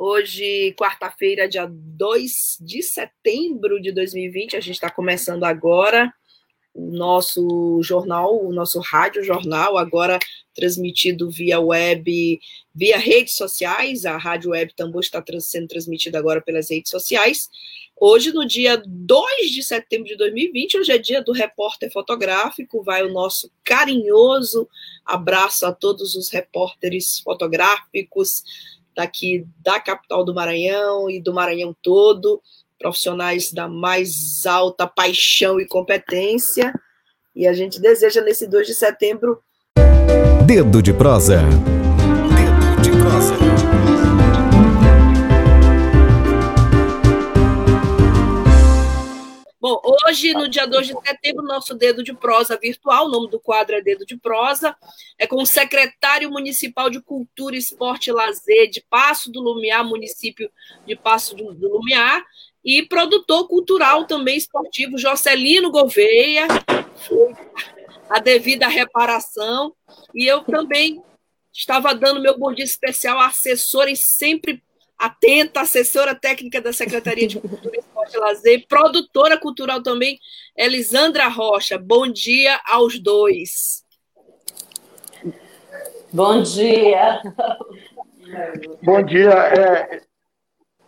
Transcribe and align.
Hoje, 0.00 0.72
quarta-feira, 0.78 1.48
dia 1.48 1.66
2 1.68 2.58
de 2.60 2.84
setembro 2.84 3.82
de 3.82 3.90
2020, 3.90 4.56
a 4.56 4.60
gente 4.60 4.76
está 4.76 4.88
começando 4.88 5.42
agora 5.42 6.14
o 6.72 6.92
nosso 6.92 7.80
jornal, 7.82 8.46
o 8.46 8.52
nosso 8.52 8.78
rádio 8.78 9.24
jornal, 9.24 9.76
agora 9.76 10.20
transmitido 10.54 11.28
via 11.28 11.58
web, 11.58 12.38
via 12.72 12.96
redes 12.96 13.34
sociais. 13.34 14.04
A 14.04 14.16
Rádio 14.16 14.52
Web 14.52 14.72
Tambor 14.76 15.00
está 15.00 15.20
sendo 15.40 15.66
transmitida 15.66 16.16
agora 16.16 16.40
pelas 16.40 16.70
redes 16.70 16.92
sociais. 16.92 17.48
Hoje, 18.00 18.30
no 18.30 18.46
dia 18.46 18.80
2 18.86 19.50
de 19.50 19.64
setembro 19.64 20.06
de 20.06 20.16
2020, 20.16 20.78
hoje 20.78 20.92
é 20.92 20.98
dia 20.98 21.20
do 21.20 21.32
repórter 21.32 21.90
fotográfico. 21.90 22.84
Vai 22.84 23.02
o 23.02 23.12
nosso 23.12 23.50
carinhoso 23.64 24.68
abraço 25.04 25.66
a 25.66 25.72
todos 25.72 26.14
os 26.14 26.30
repórteres 26.30 27.18
fotográficos 27.18 28.44
daqui 28.98 29.46
da 29.62 29.78
capital 29.78 30.24
do 30.24 30.34
Maranhão 30.34 31.08
e 31.08 31.22
do 31.22 31.32
Maranhão 31.32 31.72
todo, 31.80 32.42
profissionais 32.80 33.52
da 33.52 33.68
mais 33.68 34.44
alta 34.44 34.88
paixão 34.88 35.60
e 35.60 35.66
competência. 35.66 36.74
E 37.34 37.46
a 37.46 37.52
gente 37.52 37.80
deseja 37.80 38.20
nesse 38.20 38.48
2 38.48 38.66
de 38.66 38.74
setembro. 38.74 39.40
Dedo 40.44 40.82
de 40.82 40.92
prosa. 40.92 41.42
Dedo 42.34 42.82
de 42.82 42.90
prosa. 42.90 43.47
Bom, 49.60 49.80
hoje, 50.06 50.32
no 50.34 50.46
dia 50.46 50.66
2 50.66 50.86
de 50.86 50.94
setembro, 51.04 51.42
nosso 51.44 51.74
dedo 51.74 52.00
de 52.04 52.14
prosa 52.14 52.56
virtual, 52.56 53.06
o 53.06 53.08
nome 53.08 53.28
do 53.28 53.40
quadro 53.40 53.74
é 53.74 53.80
Dedo 53.80 54.06
de 54.06 54.16
Prosa, 54.16 54.76
é 55.18 55.26
com 55.26 55.42
o 55.42 55.46
secretário 55.46 56.30
municipal 56.30 56.88
de 56.88 57.00
Cultura, 57.00 57.56
Esporte 57.56 58.08
e 58.08 58.12
Lazer 58.12 58.70
de 58.70 58.80
Passo 58.88 59.32
do 59.32 59.40
Lumiar, 59.40 59.84
município 59.84 60.48
de 60.86 60.94
Passo 60.94 61.34
do 61.34 61.68
Lumiar, 61.68 62.24
e 62.64 62.84
produtor 62.84 63.48
cultural 63.48 64.06
também 64.06 64.36
esportivo, 64.36 64.96
Jocelino 64.96 65.72
Gouveia, 65.72 66.46
a 68.08 68.20
devida 68.20 68.68
reparação, 68.68 69.74
e 70.14 70.24
eu 70.24 70.44
também 70.44 71.02
estava 71.52 71.92
dando 71.96 72.22
meu 72.22 72.38
bom 72.38 72.52
dia 72.52 72.64
especial 72.64 73.18
à 73.18 73.26
assessora 73.26 73.90
e 73.90 73.96
sempre 73.96 74.62
atenta, 74.96 75.62
assessora 75.62 76.14
técnica 76.14 76.60
da 76.60 76.72
Secretaria 76.72 77.26
de 77.26 77.40
Cultura, 77.40 77.87
E 78.14 78.18
Lazer, 78.18 78.66
produtora 78.68 79.38
cultural 79.38 79.82
também, 79.82 80.18
Elisandra 80.56 81.28
Rocha. 81.28 81.78
Bom 81.78 82.08
dia 82.08 82.60
aos 82.66 82.98
dois. 82.98 83.84
Bom 86.12 86.42
dia. 86.42 87.20
Bom 88.82 89.02
dia. 89.02 89.30
É, 89.30 90.02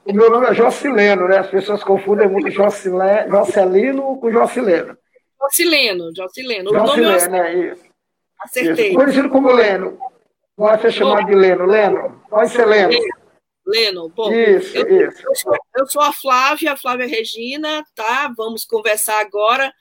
o 0.05 0.13
meu 0.13 0.31
nome 0.31 0.47
é 0.47 0.55
Jocileno, 0.55 1.29
né? 1.29 1.39
As 1.39 1.51
pessoas 1.51 1.85
confundem 1.85 2.29
muito 2.29 2.51
Jocelino 2.51 4.19
com 4.19 4.31
Jocileno. 4.31 4.97
Jocileno, 5.41 6.11
Jocileno. 6.15 6.71
O 6.71 6.75
Jocileno, 6.75 7.21
nome 7.21 7.39
é, 7.39 7.53
é 7.53 7.73
isso. 7.73 7.85
Acertei. 8.41 8.89
Isso. 8.89 8.99
Conhecido 8.99 9.31
como 9.31 9.53
Leno. 9.53 9.99
Pode 10.57 10.83
ser 10.83 10.93
chamado 10.93 11.27
de 11.27 11.35
Leno. 11.35 11.67
Leno. 11.67 12.23
Pode 12.29 12.51
ser 12.51 12.67
Leno. 12.67 12.93
Leno, 13.67 14.09
bom, 14.09 14.33
isso, 14.33 14.77
eu, 14.77 15.09
isso. 15.09 15.23
Eu, 15.25 15.35
sou, 15.35 15.57
eu 15.77 15.87
sou 15.89 16.03
a 16.03 16.13
Flávia, 16.13 16.73
a 16.73 16.77
Flávia 16.77 17.07
Regina, 17.07 17.85
tá? 17.95 18.33
Vamos 18.37 18.65
conversar 18.65 19.21
agora 19.21 19.73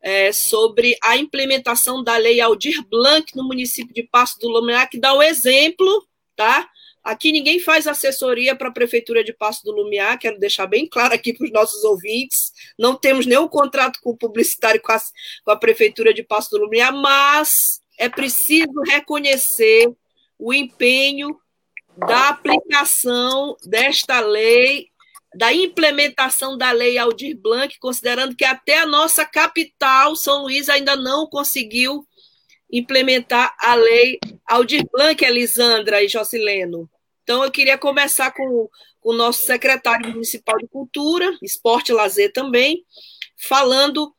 é, 0.00 0.32
sobre 0.32 0.96
a 1.02 1.16
implementação 1.16 2.02
da 2.02 2.16
lei 2.16 2.40
Aldir 2.40 2.86
Blanc 2.88 3.34
no 3.36 3.44
município 3.44 3.94
de 3.94 4.02
Passo 4.02 4.38
do 4.38 4.48
Lumiar, 4.48 4.88
que 4.88 4.98
dá 4.98 5.12
o 5.14 5.22
exemplo, 5.22 6.06
tá? 6.36 6.68
Aqui 7.02 7.32
ninguém 7.32 7.58
faz 7.58 7.86
assessoria 7.86 8.54
para 8.54 8.68
a 8.68 8.72
Prefeitura 8.72 9.24
de 9.24 9.32
Passo 9.32 9.64
do 9.64 9.72
Lumiar, 9.72 10.18
quero 10.18 10.38
deixar 10.38 10.66
bem 10.66 10.86
claro 10.86 11.14
aqui 11.14 11.32
para 11.32 11.46
os 11.46 11.52
nossos 11.52 11.82
ouvintes. 11.84 12.52
Não 12.78 12.94
temos 12.94 13.24
nenhum 13.24 13.48
contrato 13.48 13.98
com 14.02 14.10
o 14.10 14.16
publicitário 14.16 14.80
com 14.82 14.92
a, 14.92 15.00
com 15.44 15.50
a 15.50 15.56
Prefeitura 15.56 16.12
de 16.12 16.22
Passo 16.22 16.50
do 16.50 16.58
Lumiar, 16.58 16.92
mas 16.92 17.80
é 17.98 18.08
preciso 18.08 18.80
reconhecer 18.86 19.90
o 20.38 20.52
empenho 20.52 21.36
da 21.96 22.28
aplicação 22.28 23.56
desta 23.64 24.20
lei, 24.20 24.88
da 25.34 25.52
implementação 25.52 26.56
da 26.56 26.70
lei 26.70 26.96
Aldir 26.96 27.36
Blanc, 27.36 27.78
considerando 27.78 28.34
que 28.34 28.44
até 28.44 28.78
a 28.78 28.86
nossa 28.86 29.24
capital, 29.24 30.16
São 30.16 30.42
Luís, 30.42 30.68
ainda 30.68 30.96
não 30.96 31.26
conseguiu 31.26 32.06
implementar 32.70 33.54
a 33.58 33.74
lei 33.74 34.18
Aldir 34.46 34.84
Blanc, 34.90 35.22
Elisandra 35.24 36.02
e 36.02 36.08
Jocileno. 36.08 36.88
Então, 37.22 37.44
eu 37.44 37.50
queria 37.50 37.76
começar 37.76 38.30
com, 38.30 38.68
com 39.00 39.10
o 39.10 39.16
nosso 39.16 39.44
secretário 39.44 40.10
municipal 40.10 40.56
de 40.56 40.66
Cultura, 40.66 41.36
Esporte 41.42 41.90
e 41.90 41.94
Lazer 41.94 42.32
também, 42.32 42.84
falando 43.36 44.14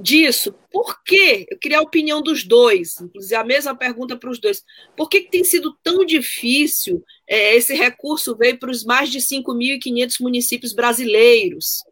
disso. 0.00 0.52
Por 0.70 1.02
quê? 1.04 1.46
Eu 1.48 1.58
queria 1.58 1.78
a 1.78 1.82
opinião 1.82 2.20
dos 2.20 2.44
dois, 2.44 3.00
inclusive 3.00 3.34
a 3.34 3.44
mesma 3.44 3.76
pergunta 3.76 4.16
para 4.16 4.30
os 4.30 4.40
dois. 4.40 4.64
Por 4.96 5.08
que, 5.08 5.22
que 5.22 5.30
tem 5.30 5.44
sido 5.44 5.76
tão 5.82 6.04
difícil? 6.04 7.04
É, 7.26 7.56
esse 7.56 7.74
recurso 7.74 8.36
veio 8.36 8.58
para 8.58 8.70
os 8.70 8.84
mais 8.84 9.10
de 9.10 9.18
5.500 9.18 10.16
municípios 10.20 10.72
brasileiros. 10.72 11.82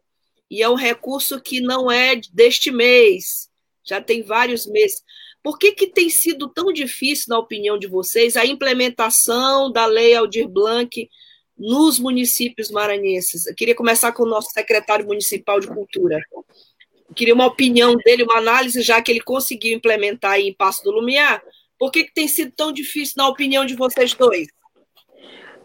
E 0.49 0.61
é 0.61 0.69
um 0.69 0.75
recurso 0.75 1.41
que 1.41 1.61
não 1.61 1.91
é 1.91 2.15
deste 2.31 2.71
mês, 2.71 3.49
já 3.83 3.99
tem 3.99 4.21
vários 4.21 4.65
meses. 4.67 5.01
Por 5.41 5.57
que, 5.57 5.71
que 5.73 5.87
tem 5.87 6.09
sido 6.09 6.47
tão 6.47 6.71
difícil, 6.71 7.25
na 7.29 7.39
opinião 7.39 7.77
de 7.77 7.87
vocês, 7.87 8.37
a 8.37 8.45
implementação 8.45 9.71
da 9.71 9.85
Lei 9.85 10.15
Aldir 10.15 10.47
Blanc 10.47 11.09
nos 11.57 11.99
municípios 11.99 12.69
maranhenses? 12.69 13.47
Eu 13.47 13.55
queria 13.55 13.75
começar 13.75 14.11
com 14.11 14.23
o 14.23 14.29
nosso 14.29 14.51
secretário 14.51 15.05
municipal 15.05 15.59
de 15.59 15.67
Cultura 15.67 16.21
queria 17.13 17.33
uma 17.33 17.45
opinião 17.45 17.95
dele, 17.95 18.23
uma 18.23 18.37
análise, 18.37 18.81
já 18.81 19.01
que 19.01 19.11
ele 19.11 19.21
conseguiu 19.21 19.77
implementar 19.77 20.39
em 20.39 20.53
Passo 20.53 20.83
do 20.83 20.91
Lumiar. 20.91 21.41
Por 21.77 21.91
que, 21.91 22.03
que 22.03 22.13
tem 22.13 22.27
sido 22.27 22.51
tão 22.55 22.71
difícil, 22.71 23.15
na 23.17 23.27
opinião 23.27 23.65
de 23.65 23.75
vocês 23.75 24.13
dois? 24.13 24.47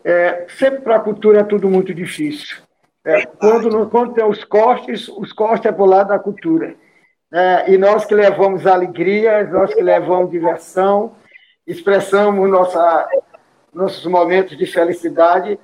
É, 0.04 0.46
sempre 0.48 0.80
para 0.80 0.96
a 0.96 1.00
cultura 1.00 1.40
é 1.40 1.44
tudo 1.44 1.68
muito 1.68 1.92
difícil. 1.92 2.58
É, 3.04 3.24
quando, 3.26 3.88
quando 3.88 4.14
tem 4.14 4.24
os 4.24 4.44
cortes, 4.44 5.08
os 5.08 5.32
cortes 5.32 5.66
é 5.66 5.72
para 5.72 5.82
o 5.82 5.86
lado 5.86 6.08
da 6.08 6.18
cultura. 6.18 6.74
É, 7.32 7.72
e 7.72 7.78
nós 7.78 8.04
que 8.04 8.14
levamos 8.14 8.66
alegria, 8.66 9.44
nós 9.44 9.74
que 9.74 9.82
levamos 9.82 10.30
diversão, 10.30 11.14
expressamos 11.66 12.48
nossa, 12.48 13.08
nossos 13.72 14.04
momentos 14.06 14.56
de 14.56 14.66
felicidade, 14.66 15.58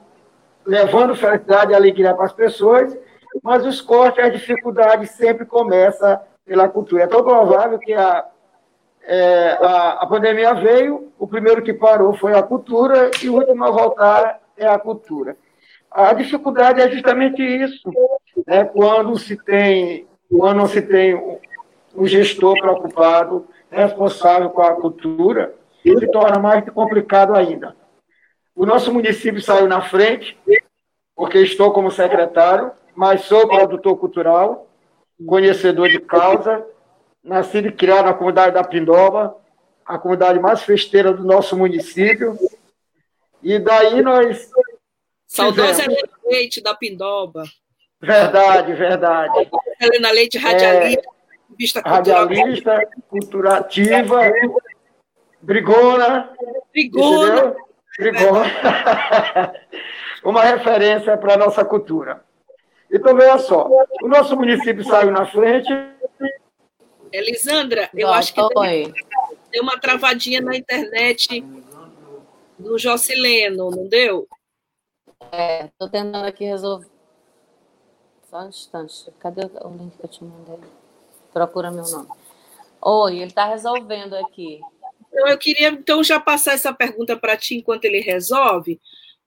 levando 0.66 1.16
felicidade 1.16 1.72
e 1.72 1.74
alegria 1.74 2.14
para 2.14 2.26
as 2.26 2.32
pessoas, 2.32 2.96
mas 3.42 3.66
os 3.66 3.80
cortes, 3.80 4.24
a 4.24 4.28
dificuldade 4.28 5.06
sempre 5.06 5.44
começa 5.44 6.20
pela 6.44 6.68
cultura. 6.68 7.04
É 7.04 7.06
tão 7.06 7.24
provável 7.24 7.78
que 7.78 7.92
a, 7.94 8.24
é, 9.06 9.50
a, 9.60 10.02
a, 10.02 10.06
pandemia 10.06 10.54
veio, 10.54 11.12
o 11.18 11.26
primeiro 11.26 11.62
que 11.62 11.74
parou 11.74 12.14
foi 12.14 12.32
a 12.32 12.42
cultura 12.42 13.10
e 13.22 13.28
o 13.28 13.34
último 13.34 13.64
a 13.64 13.70
voltar 13.70 14.40
é 14.56 14.66
a 14.66 14.78
cultura. 14.78 15.36
A 15.90 16.12
dificuldade 16.12 16.80
é 16.80 16.90
justamente 16.90 17.42
isso, 17.42 17.88
né? 18.46 18.64
quando 18.64 19.16
se 19.18 19.36
tem, 19.36 20.06
quando 20.30 20.56
não 20.56 20.66
se 20.66 20.82
tem 20.82 21.14
um 21.94 22.06
gestor 22.06 22.58
preocupado, 22.58 23.46
responsável 23.70 24.50
com 24.50 24.62
a 24.62 24.74
cultura, 24.74 25.54
se 25.82 26.06
torna 26.08 26.38
mais 26.38 26.68
complicado 26.70 27.34
ainda. 27.34 27.76
O 28.56 28.64
nosso 28.64 28.92
município 28.92 29.40
saiu 29.40 29.68
na 29.68 29.82
frente, 29.82 30.38
porque 31.14 31.38
estou 31.38 31.72
como 31.72 31.90
secretário, 31.90 32.72
mas 32.94 33.22
sou 33.22 33.46
produtor 33.46 33.96
cultural, 33.98 34.66
conhecedor 35.26 35.88
de 35.88 36.00
causa, 36.00 36.64
nascido 37.24 37.68
e 37.68 37.72
criado 37.72 38.06
na 38.06 38.14
comunidade 38.14 38.54
da 38.54 38.62
Pindoba, 38.62 39.36
a 39.84 39.98
comunidade 39.98 40.38
mais 40.38 40.62
festeira 40.62 41.12
do 41.12 41.24
nosso 41.24 41.56
município. 41.56 42.38
E 43.42 43.58
daí 43.58 44.02
nós. 44.02 44.50
Saudosa 45.26 45.84
Helena 45.84 46.08
Leite 46.26 46.62
da 46.62 46.74
Pindoba. 46.74 47.44
Verdade, 48.00 48.74
verdade. 48.74 49.50
Helena 49.80 50.10
Leite, 50.10 50.38
radialista, 50.38 51.00
é, 51.00 51.56
vista. 51.56 51.80
Radialista, 51.80 52.88
culturativa, 53.08 54.20
brigona. 55.40 56.30
Brigona. 56.72 57.56
Brigona. 57.98 58.44
uma 60.24 60.42
referência 60.42 61.16
para 61.16 61.34
a 61.34 61.38
nossa 61.38 61.64
cultura. 61.64 62.22
Então, 62.90 63.14
veja 63.16 63.38
só, 63.38 63.68
o 64.02 64.08
nosso 64.08 64.36
município 64.36 64.84
saiu 64.84 65.10
na 65.10 65.26
frente. 65.26 65.72
Elisandra, 67.14 67.88
eu 67.94 68.08
acho 68.08 68.34
que 68.34 68.48
tem, 68.48 68.92
tem 69.48 69.60
uma 69.60 69.78
travadinha 69.78 70.40
na 70.40 70.56
internet 70.56 71.44
do 72.58 72.76
Jocileno, 72.76 73.70
não 73.70 73.86
deu? 73.86 74.26
É, 75.30 75.66
estou 75.66 75.88
tentando 75.88 76.26
aqui 76.26 76.44
resolver. 76.44 76.88
Só 78.28 78.40
um 78.40 78.48
instante. 78.48 79.12
Cadê 79.20 79.42
o 79.42 79.68
link 79.76 79.96
que 79.96 80.04
eu 80.04 80.08
te 80.08 80.24
mandei? 80.24 80.58
Procura 81.32 81.70
meu 81.70 81.84
nome. 81.84 82.08
Oi, 82.82 83.14
ele 83.18 83.26
está 83.26 83.46
resolvendo 83.46 84.14
aqui. 84.14 84.60
Então, 85.06 85.28
eu 85.28 85.38
queria 85.38 85.68
então 85.68 86.02
já 86.02 86.18
passar 86.18 86.54
essa 86.54 86.74
pergunta 86.74 87.16
para 87.16 87.36
ti 87.36 87.54
enquanto 87.54 87.84
ele 87.84 88.00
resolve. 88.00 88.80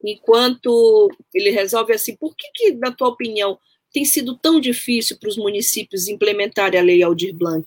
Enquanto 0.04 1.10
ele 1.34 1.52
resolve 1.52 1.94
assim, 1.94 2.18
por 2.18 2.36
que, 2.36 2.52
que, 2.54 2.72
na 2.74 2.92
tua 2.92 3.08
opinião, 3.08 3.58
tem 3.92 4.06
sido 4.06 4.38
tão 4.38 4.60
difícil 4.60 5.18
para 5.20 5.30
os 5.30 5.38
municípios 5.38 6.08
implementarem 6.08 6.80
a 6.80 6.84
lei 6.84 7.04
Aldir 7.04 7.36
Blanc? 7.36 7.66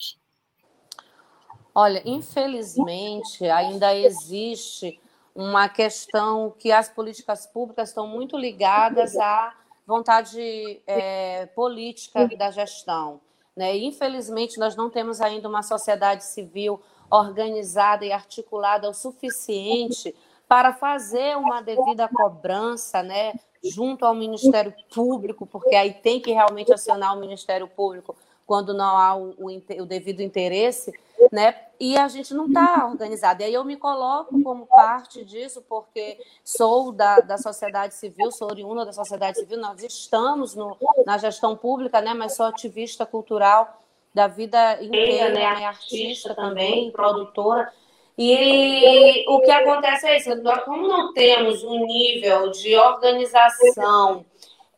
Olha, 1.74 2.02
infelizmente, 2.04 3.44
ainda 3.44 3.94
existe 3.94 5.00
uma 5.34 5.68
questão 5.68 6.54
que 6.58 6.72
as 6.72 6.88
políticas 6.88 7.46
públicas 7.46 7.90
estão 7.90 8.06
muito 8.06 8.36
ligadas 8.36 9.16
à 9.16 9.54
vontade 9.86 10.80
é, 10.86 11.46
política 11.46 12.28
da 12.36 12.50
gestão. 12.50 13.20
Né? 13.56 13.76
Infelizmente, 13.76 14.58
nós 14.58 14.76
não 14.76 14.90
temos 14.90 15.20
ainda 15.20 15.48
uma 15.48 15.62
sociedade 15.62 16.24
civil 16.24 16.80
organizada 17.10 18.04
e 18.04 18.12
articulada 18.12 18.88
o 18.88 18.94
suficiente 18.94 20.14
para 20.48 20.72
fazer 20.72 21.36
uma 21.36 21.60
devida 21.60 22.08
cobrança, 22.08 23.02
né, 23.02 23.34
junto 23.62 24.04
ao 24.04 24.14
Ministério 24.14 24.74
Público, 24.92 25.46
porque 25.46 25.74
aí 25.74 25.92
tem 25.92 26.20
que 26.20 26.32
realmente 26.32 26.72
acionar 26.72 27.16
o 27.16 27.20
Ministério 27.20 27.68
Público 27.68 28.16
quando 28.46 28.74
não 28.74 28.98
há 28.98 29.14
o, 29.14 29.34
o, 29.38 29.82
o 29.82 29.86
devido 29.86 30.22
interesse, 30.22 30.92
né? 31.30 31.54
E 31.78 31.96
a 31.96 32.08
gente 32.08 32.34
não 32.34 32.46
está 32.46 32.84
organizado. 32.84 33.42
E 33.42 33.44
aí 33.44 33.54
eu 33.54 33.64
me 33.64 33.76
coloco 33.76 34.42
como 34.42 34.66
parte 34.66 35.24
disso, 35.24 35.64
porque 35.68 36.18
sou 36.44 36.90
da, 36.90 37.20
da 37.20 37.38
sociedade 37.38 37.94
civil, 37.94 38.32
sou 38.32 38.50
oriunda 38.50 38.84
da 38.84 38.92
sociedade 38.92 39.38
civil, 39.38 39.58
nós 39.58 39.80
estamos 39.84 40.56
no, 40.56 40.76
na 41.06 41.16
gestão 41.16 41.56
pública, 41.56 42.00
né? 42.00 42.12
Mas 42.12 42.34
sou 42.34 42.46
ativista 42.46 43.06
cultural 43.06 43.80
da 44.12 44.26
vida 44.26 44.82
inteira, 44.82 45.28
né? 45.28 45.54
né? 45.54 45.66
Artista 45.66 46.34
também, 46.34 46.90
produtora. 46.90 47.72
E 48.18 49.24
o 49.28 49.40
que 49.40 49.50
acontece 49.50 50.06
é 50.06 50.16
isso, 50.16 50.30
como 50.64 50.86
não 50.86 51.12
temos 51.14 51.64
um 51.64 51.86
nível 51.86 52.50
de 52.50 52.76
organização 52.76 54.24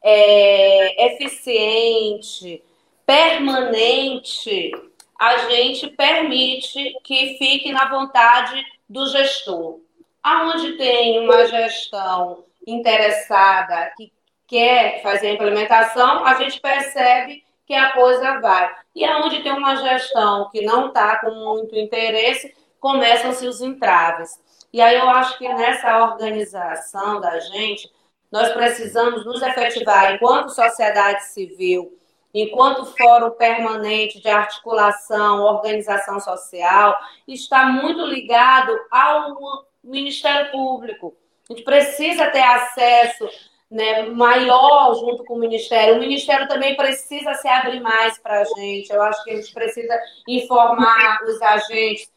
é, 0.02 1.06
eficiente, 1.06 2.62
permanente, 3.06 4.70
a 5.19 5.49
gente 5.49 5.88
permite 5.88 6.96
que 7.05 7.37
fique 7.38 7.73
na 7.73 7.88
vontade 7.88 8.64
do 8.88 9.06
gestor. 9.06 9.81
Aonde 10.23 10.73
tem 10.76 11.20
uma 11.20 11.46
gestão 11.46 12.44
interessada 12.67 13.93
que 13.96 14.12
quer 14.46 15.02
fazer 15.02 15.28
a 15.28 15.32
implementação, 15.32 16.25
a 16.25 16.35
gente 16.35 16.61
percebe 16.61 17.44
que 17.67 17.75
a 17.75 17.93
coisa 17.93 18.40
vai. 18.40 18.70
E 18.94 19.05
aonde 19.05 19.43
tem 19.43 19.52
uma 19.52 19.76
gestão 19.76 20.50
que 20.50 20.61
não 20.61 20.88
está 20.88 21.17
com 21.20 21.31
muito 21.31 21.75
interesse, 21.75 22.55
começam-se 22.82 23.46
os 23.46 23.61
entraves. 23.61 24.40
E 24.73 24.81
aí 24.81 24.99
eu 24.99 25.08
acho 25.08 25.38
que 25.38 25.49
nessa 25.49 26.02
organização 26.02 27.20
da 27.20 27.38
gente, 27.38 27.88
nós 28.31 28.52
precisamos 28.52 29.25
nos 29.25 29.40
efetivar 29.40 30.14
enquanto 30.14 30.49
sociedade 30.49 31.25
civil, 31.26 31.96
enquanto 32.34 32.84
fórum 32.96 33.31
permanente 33.31 34.20
de 34.20 34.29
articulação, 34.29 35.43
organização 35.43 36.19
social, 36.19 36.99
está 37.29 37.67
muito 37.67 38.05
ligado 38.05 38.76
ao 38.90 39.64
Ministério 39.85 40.50
Público. 40.50 41.14
A 41.49 41.52
gente 41.52 41.64
precisa 41.64 42.31
ter 42.31 42.43
acesso 42.43 43.28
né, 43.70 44.06
maior 44.06 44.94
junto 44.94 45.25
com 45.25 45.35
o 45.35 45.38
Ministério. 45.38 45.96
O 45.96 46.00
Ministério 46.00 46.49
também 46.49 46.75
precisa 46.75 47.32
se 47.35 47.46
abrir 47.46 47.81
mais 47.81 48.19
para 48.19 48.40
a 48.40 48.44
gente. 48.44 48.93
Eu 48.93 49.00
acho 49.02 49.23
que 49.23 49.31
a 49.31 49.37
gente 49.37 49.55
precisa 49.55 49.96
informar 50.26 51.20
os 51.23 51.40
agentes 51.40 52.11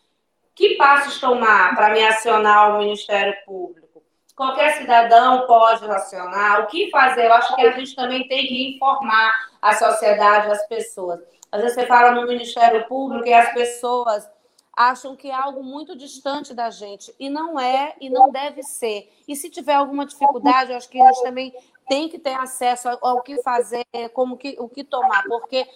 que 0.56 0.76
passos 0.76 1.20
tomar 1.20 1.76
para 1.76 1.90
me 1.90 2.04
acionar 2.04 2.74
o 2.74 2.80
Ministério 2.80 3.36
Público? 3.46 4.02
Qualquer 4.36 4.78
cidadão 4.78 5.46
pode 5.46 5.86
acionar. 5.86 6.62
O 6.62 6.68
que 6.68 6.90
fazer? 6.90 7.26
Eu 7.26 7.34
acho 7.34 7.56
que 7.56 7.62
a 7.62 7.72
gente 7.72 7.96
também 7.96 8.28
tem 8.28 8.48
que 8.48 8.76
informar 8.76 9.34
a 9.62 9.74
sociedade, 9.74 10.52
as 10.52 10.66
pessoas. 10.68 11.20
Às 11.52 11.62
vezes 11.62 11.76
você 11.76 11.86
fala 11.86 12.12
no 12.12 12.28
Ministério 12.28 12.86
Público 12.88 13.28
e 13.28 13.34
as 13.34 13.54
pessoas 13.54 14.30
acham 14.76 15.16
que 15.16 15.30
é 15.30 15.34
algo 15.34 15.64
muito 15.64 15.96
distante 15.96 16.54
da 16.54 16.70
gente. 16.70 17.14
E 17.18 17.30
não 17.30 17.58
é, 17.58 17.96
e 18.00 18.10
não 18.10 18.30
deve 18.30 18.62
ser. 18.62 19.10
E 19.28 19.36
se 19.36 19.50
tiver 19.50 19.76
alguma 19.76 20.06
dificuldade, 20.06 20.72
eu 20.72 20.78
acho 20.78 20.90
que 20.90 21.00
gente 21.00 21.24
também 21.24 21.54
tem 21.88 22.10
que 22.10 22.20
ter 22.20 22.34
acesso 22.34 22.90
ao 23.02 23.22
que 23.22 23.42
fazer, 23.42 23.86
como 24.14 24.38
que, 24.38 24.56
o 24.60 24.68
que 24.68 24.84
tomar, 24.84 25.24
porque 25.24 25.68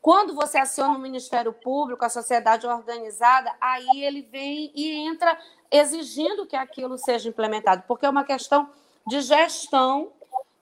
quando 0.00 0.34
você 0.34 0.58
aciona 0.58 0.96
o 0.96 1.00
Ministério 1.00 1.52
Público, 1.52 2.04
a 2.04 2.08
sociedade 2.08 2.66
organizada, 2.66 3.52
aí 3.60 4.04
ele 4.04 4.22
vem 4.22 4.70
e 4.74 4.92
entra 5.06 5.38
exigindo 5.70 6.46
que 6.46 6.56
aquilo 6.56 6.98
seja 6.98 7.28
implementado, 7.28 7.84
porque 7.86 8.06
é 8.06 8.10
uma 8.10 8.24
questão 8.24 8.68
de 9.06 9.20
gestão 9.20 10.12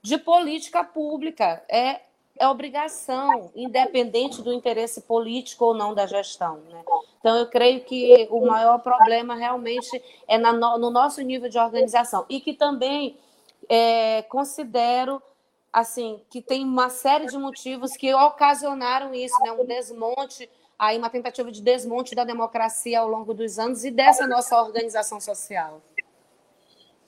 de 0.00 0.18
política 0.18 0.82
pública, 0.82 1.62
é, 1.68 2.00
é 2.38 2.48
obrigação, 2.48 3.52
independente 3.54 4.42
do 4.42 4.52
interesse 4.52 5.02
político 5.02 5.66
ou 5.66 5.74
não 5.74 5.94
da 5.94 6.06
gestão. 6.06 6.56
Né? 6.68 6.82
Então, 7.20 7.36
eu 7.36 7.46
creio 7.46 7.84
que 7.84 8.26
o 8.30 8.46
maior 8.46 8.78
problema 8.78 9.36
realmente 9.36 10.02
é 10.26 10.36
na, 10.38 10.52
no 10.52 10.90
nosso 10.90 11.20
nível 11.20 11.48
de 11.48 11.58
organização 11.58 12.24
e 12.28 12.40
que 12.40 12.54
também 12.54 13.16
é, 13.68 14.22
considero 14.22 15.22
assim 15.72 16.20
que 16.28 16.42
tem 16.42 16.64
uma 16.64 16.90
série 16.90 17.26
de 17.26 17.38
motivos 17.38 17.96
que 17.96 18.12
ocasionaram 18.12 19.14
isso, 19.14 19.34
né? 19.42 19.52
Um 19.52 19.64
desmonte, 19.64 20.48
aí 20.78 20.98
uma 20.98 21.08
tentativa 21.08 21.50
de 21.50 21.62
desmonte 21.62 22.14
da 22.14 22.24
democracia 22.24 23.00
ao 23.00 23.08
longo 23.08 23.32
dos 23.32 23.58
anos 23.58 23.84
e 23.84 23.90
dessa 23.90 24.26
nossa 24.26 24.60
organização 24.60 25.20
social. 25.20 25.82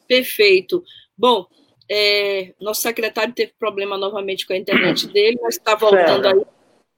Perfeito. 0.08 0.82
Bom, 1.16 1.46
é, 1.90 2.54
nosso 2.60 2.82
secretário 2.82 3.34
teve 3.34 3.52
problema 3.58 3.98
novamente 3.98 4.46
com 4.46 4.52
a 4.52 4.56
internet 4.56 5.06
dele, 5.08 5.38
mas 5.42 5.56
está 5.56 5.74
voltando 5.74 6.26
aí. 6.26 6.42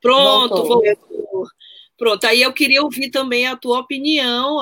Pronto, 0.01 0.55
voltou. 0.55 0.83
voltou. 0.83 1.47
Pronto, 1.99 2.25
aí 2.25 2.43
eu 2.43 2.53
queria 2.53 2.83
ouvir 2.83 3.11
também 3.11 3.47
a 3.47 3.57
tua 3.57 3.81
opinião, 3.81 4.61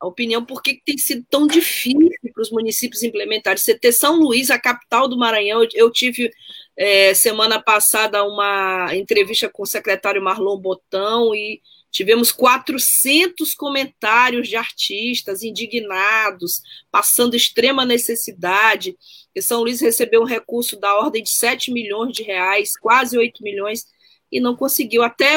a 0.00 0.06
opinião 0.06 0.44
por 0.44 0.62
que 0.62 0.80
tem 0.84 0.96
sido 0.96 1.24
tão 1.28 1.46
difícil 1.46 2.10
para 2.32 2.42
os 2.42 2.50
municípios 2.50 3.02
implementarem. 3.02 3.58
Você 3.58 3.78
ter 3.78 3.92
São 3.92 4.16
Luís, 4.16 4.50
a 4.50 4.58
capital 4.58 5.06
do 5.06 5.18
Maranhão, 5.18 5.62
eu, 5.62 5.68
eu 5.74 5.90
tive 5.90 6.32
é, 6.74 7.12
semana 7.12 7.62
passada 7.62 8.24
uma 8.24 8.88
entrevista 8.94 9.48
com 9.50 9.62
o 9.62 9.66
secretário 9.66 10.22
Marlon 10.22 10.56
Botão 10.58 11.34
e 11.34 11.60
tivemos 11.90 12.32
400 12.32 13.54
comentários 13.54 14.48
de 14.48 14.56
artistas 14.56 15.42
indignados, 15.42 16.62
passando 16.90 17.36
extrema 17.36 17.84
necessidade. 17.84 18.96
E 19.34 19.42
São 19.42 19.60
Luís 19.60 19.82
recebeu 19.82 20.22
um 20.22 20.26
recurso 20.26 20.80
da 20.80 20.94
ordem 20.96 21.22
de 21.22 21.30
7 21.30 21.70
milhões 21.70 22.14
de 22.14 22.22
reais, 22.22 22.74
quase 22.78 23.18
8 23.18 23.42
milhões, 23.42 23.84
e 24.32 24.40
não 24.40 24.56
conseguiu 24.56 25.02
até, 25.02 25.34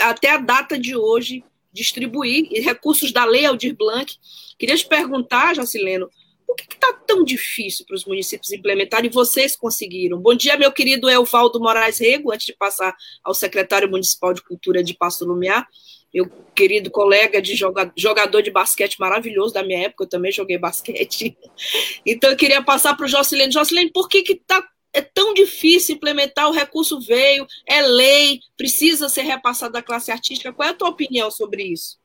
até 0.00 0.30
a 0.30 0.38
data 0.38 0.78
de 0.78 0.94
hoje 0.94 1.42
distribuir 1.74 2.48
recursos 2.62 3.12
da 3.12 3.24
Lei 3.24 3.44
Aldir 3.44 3.76
Blanc. 3.76 4.14
Queria 4.58 4.76
te 4.76 4.86
perguntar, 4.86 5.54
Jacileno, 5.54 6.08
por 6.46 6.54
que 6.56 6.72
está 6.72 6.92
tão 7.06 7.24
difícil 7.24 7.84
para 7.84 7.96
os 7.96 8.04
municípios 8.04 8.52
implementarem 8.52 9.10
e 9.10 9.12
vocês 9.12 9.56
conseguiram? 9.56 10.20
Bom 10.20 10.34
dia, 10.34 10.56
meu 10.56 10.70
querido 10.70 11.10
Elvaldo 11.10 11.58
Moraes 11.58 11.98
Rego, 11.98 12.32
antes 12.32 12.46
de 12.46 12.54
passar 12.54 12.94
ao 13.24 13.34
secretário 13.34 13.90
municipal 13.90 14.32
de 14.32 14.42
Cultura 14.42 14.82
de 14.84 14.94
Passo 14.94 15.26
Lumiar, 15.26 15.66
meu 16.14 16.30
querido 16.54 16.92
colega 16.92 17.42
de 17.42 17.56
jogador 17.56 18.40
de 18.40 18.50
basquete 18.52 19.00
maravilhoso 19.00 19.52
da 19.52 19.64
minha 19.64 19.86
época, 19.86 20.04
eu 20.04 20.08
também 20.08 20.30
joguei 20.30 20.56
basquete. 20.56 21.36
Então, 22.06 22.30
eu 22.30 22.36
queria 22.36 22.62
passar 22.62 22.94
para 22.94 23.06
o 23.06 23.08
Jocilene. 23.08 23.50
Jocilene, 23.50 23.90
por 23.90 24.08
que 24.08 24.18
está 24.18 24.62
é 24.94 25.02
tão 25.02 25.34
difícil 25.34 25.96
implementar, 25.96 26.48
o 26.48 26.52
recurso 26.52 27.00
veio, 27.00 27.46
é 27.66 27.82
lei, 27.82 28.38
precisa 28.56 29.08
ser 29.08 29.22
repassado 29.22 29.72
da 29.72 29.82
classe 29.82 30.12
artística. 30.12 30.52
Qual 30.52 30.68
é 30.68 30.70
a 30.70 30.74
tua 30.74 30.88
opinião 30.88 31.30
sobre 31.30 31.64
isso? 31.64 31.98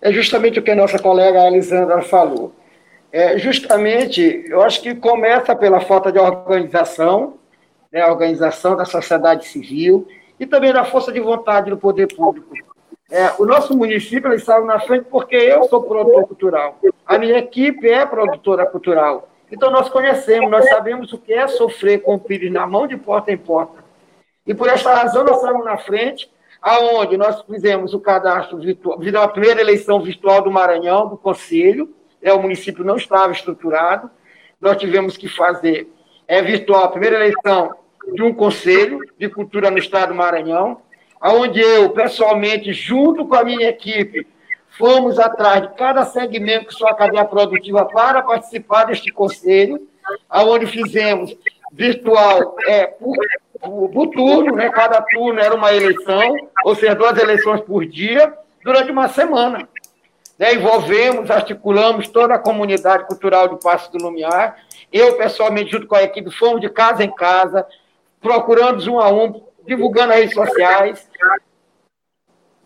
É 0.00 0.12
justamente 0.12 0.58
o 0.58 0.62
que 0.62 0.70
a 0.70 0.76
nossa 0.76 0.98
colega 0.98 1.46
Elisandra 1.46 2.02
falou. 2.02 2.54
É 3.10 3.38
justamente, 3.38 4.44
eu 4.48 4.62
acho 4.62 4.82
que 4.82 4.94
começa 4.94 5.56
pela 5.56 5.80
falta 5.80 6.12
de 6.12 6.18
organização, 6.18 7.38
né, 7.90 8.04
organização 8.06 8.76
da 8.76 8.84
sociedade 8.84 9.46
civil 9.46 10.06
e 10.38 10.44
também 10.44 10.72
da 10.72 10.84
força 10.84 11.10
de 11.10 11.20
vontade 11.20 11.70
do 11.70 11.78
poder 11.78 12.14
público. 12.14 12.52
É, 13.10 13.32
o 13.38 13.46
nosso 13.46 13.76
município 13.76 14.30
ele 14.30 14.40
saiu 14.40 14.64
na 14.64 14.80
frente 14.80 15.06
porque 15.08 15.36
eu 15.36 15.64
sou 15.64 15.82
produtor 15.82 16.26
cultural. 16.26 16.78
A 17.06 17.16
minha 17.16 17.38
equipe 17.38 17.88
é 17.88 18.04
produtora 18.04 18.66
cultural. 18.66 19.28
Então 19.54 19.70
nós 19.70 19.88
conhecemos, 19.88 20.50
nós 20.50 20.68
sabemos 20.68 21.12
o 21.12 21.18
que 21.18 21.32
é 21.32 21.46
sofrer 21.46 22.02
com 22.02 22.16
o 22.16 22.18
Pires 22.18 22.50
na 22.50 22.66
mão 22.66 22.88
de 22.88 22.96
porta 22.96 23.30
em 23.30 23.38
porta. 23.38 23.84
E 24.44 24.52
por 24.52 24.68
essa 24.68 24.92
razão 24.92 25.22
nós 25.22 25.36
estamos 25.36 25.64
na 25.64 25.78
frente, 25.78 26.28
aonde 26.60 27.16
nós 27.16 27.40
fizemos 27.42 27.94
o 27.94 28.00
cadastro 28.00 28.58
virtual, 28.58 28.98
a 29.22 29.28
primeira 29.28 29.60
eleição 29.60 30.00
virtual 30.02 30.42
do 30.42 30.50
Maranhão, 30.50 31.06
do 31.08 31.16
Conselho, 31.16 31.94
é, 32.20 32.32
o 32.32 32.42
município 32.42 32.82
não 32.82 32.96
estava 32.96 33.30
estruturado, 33.30 34.10
nós 34.60 34.76
tivemos 34.76 35.16
que 35.16 35.28
fazer 35.28 35.88
é, 36.26 36.42
virtual 36.42 36.82
a 36.82 36.88
primeira 36.88 37.14
eleição 37.14 37.76
de 38.12 38.24
um 38.24 38.34
Conselho 38.34 38.98
de 39.16 39.28
Cultura 39.28 39.70
no 39.70 39.78
Estado 39.78 40.08
do 40.08 40.16
Maranhão, 40.16 40.80
onde 41.22 41.60
eu, 41.60 41.90
pessoalmente, 41.90 42.72
junto 42.72 43.24
com 43.24 43.36
a 43.36 43.44
minha 43.44 43.68
equipe, 43.68 44.26
fomos 44.78 45.18
atrás 45.18 45.62
de 45.62 45.74
cada 45.74 46.04
segmento 46.04 46.68
de 46.68 46.74
sua 46.74 46.94
cadeia 46.94 47.24
produtiva 47.24 47.84
para 47.84 48.22
participar 48.22 48.84
deste 48.84 49.10
conselho, 49.10 49.86
aonde 50.28 50.66
fizemos 50.66 51.36
virtual 51.72 52.56
é, 52.66 52.86
por, 52.86 53.16
por, 53.60 54.08
turno, 54.08 54.54
né? 54.54 54.68
cada 54.70 55.00
turno 55.02 55.40
era 55.40 55.54
uma 55.54 55.72
eleição, 55.72 56.36
ou 56.64 56.74
seja, 56.74 56.94
duas 56.94 57.18
eleições 57.18 57.60
por 57.62 57.84
dia, 57.84 58.32
durante 58.62 58.90
uma 58.90 59.08
semana. 59.08 59.68
Né? 60.38 60.54
Envolvemos, 60.54 61.30
articulamos 61.30 62.08
toda 62.08 62.34
a 62.34 62.38
comunidade 62.38 63.06
cultural 63.06 63.48
do 63.48 63.56
Passo 63.56 63.90
do 63.92 63.98
Lumiar. 63.98 64.56
Eu, 64.92 65.16
pessoalmente, 65.16 65.72
junto 65.72 65.86
com 65.86 65.96
a 65.96 66.02
equipe, 66.02 66.30
fomos 66.30 66.60
de 66.60 66.68
casa 66.68 67.04
em 67.04 67.12
casa, 67.12 67.66
procurando 68.20 68.92
um 68.92 69.00
a 69.00 69.10
um, 69.10 69.42
divulgando 69.66 70.08
nas 70.08 70.18
redes 70.18 70.34
sociais, 70.34 71.08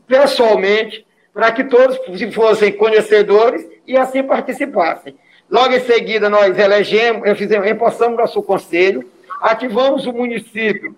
pessoalmente, 0.07 1.07
para 1.39 1.53
que 1.53 1.63
todos 1.63 1.97
fossem 2.35 2.73
conhecedores 2.73 3.65
e 3.87 3.97
assim 3.97 4.25
participassem. 4.25 5.15
Logo 5.49 5.73
em 5.73 5.79
seguida, 5.79 6.29
nós 6.29 6.59
elegemos, 6.59 7.39
fizemos, 7.39 7.65
reforçamos 7.65 8.19
nosso 8.19 8.43
conselho, 8.43 9.09
ativamos 9.41 10.05
o 10.05 10.13
município, 10.13 10.97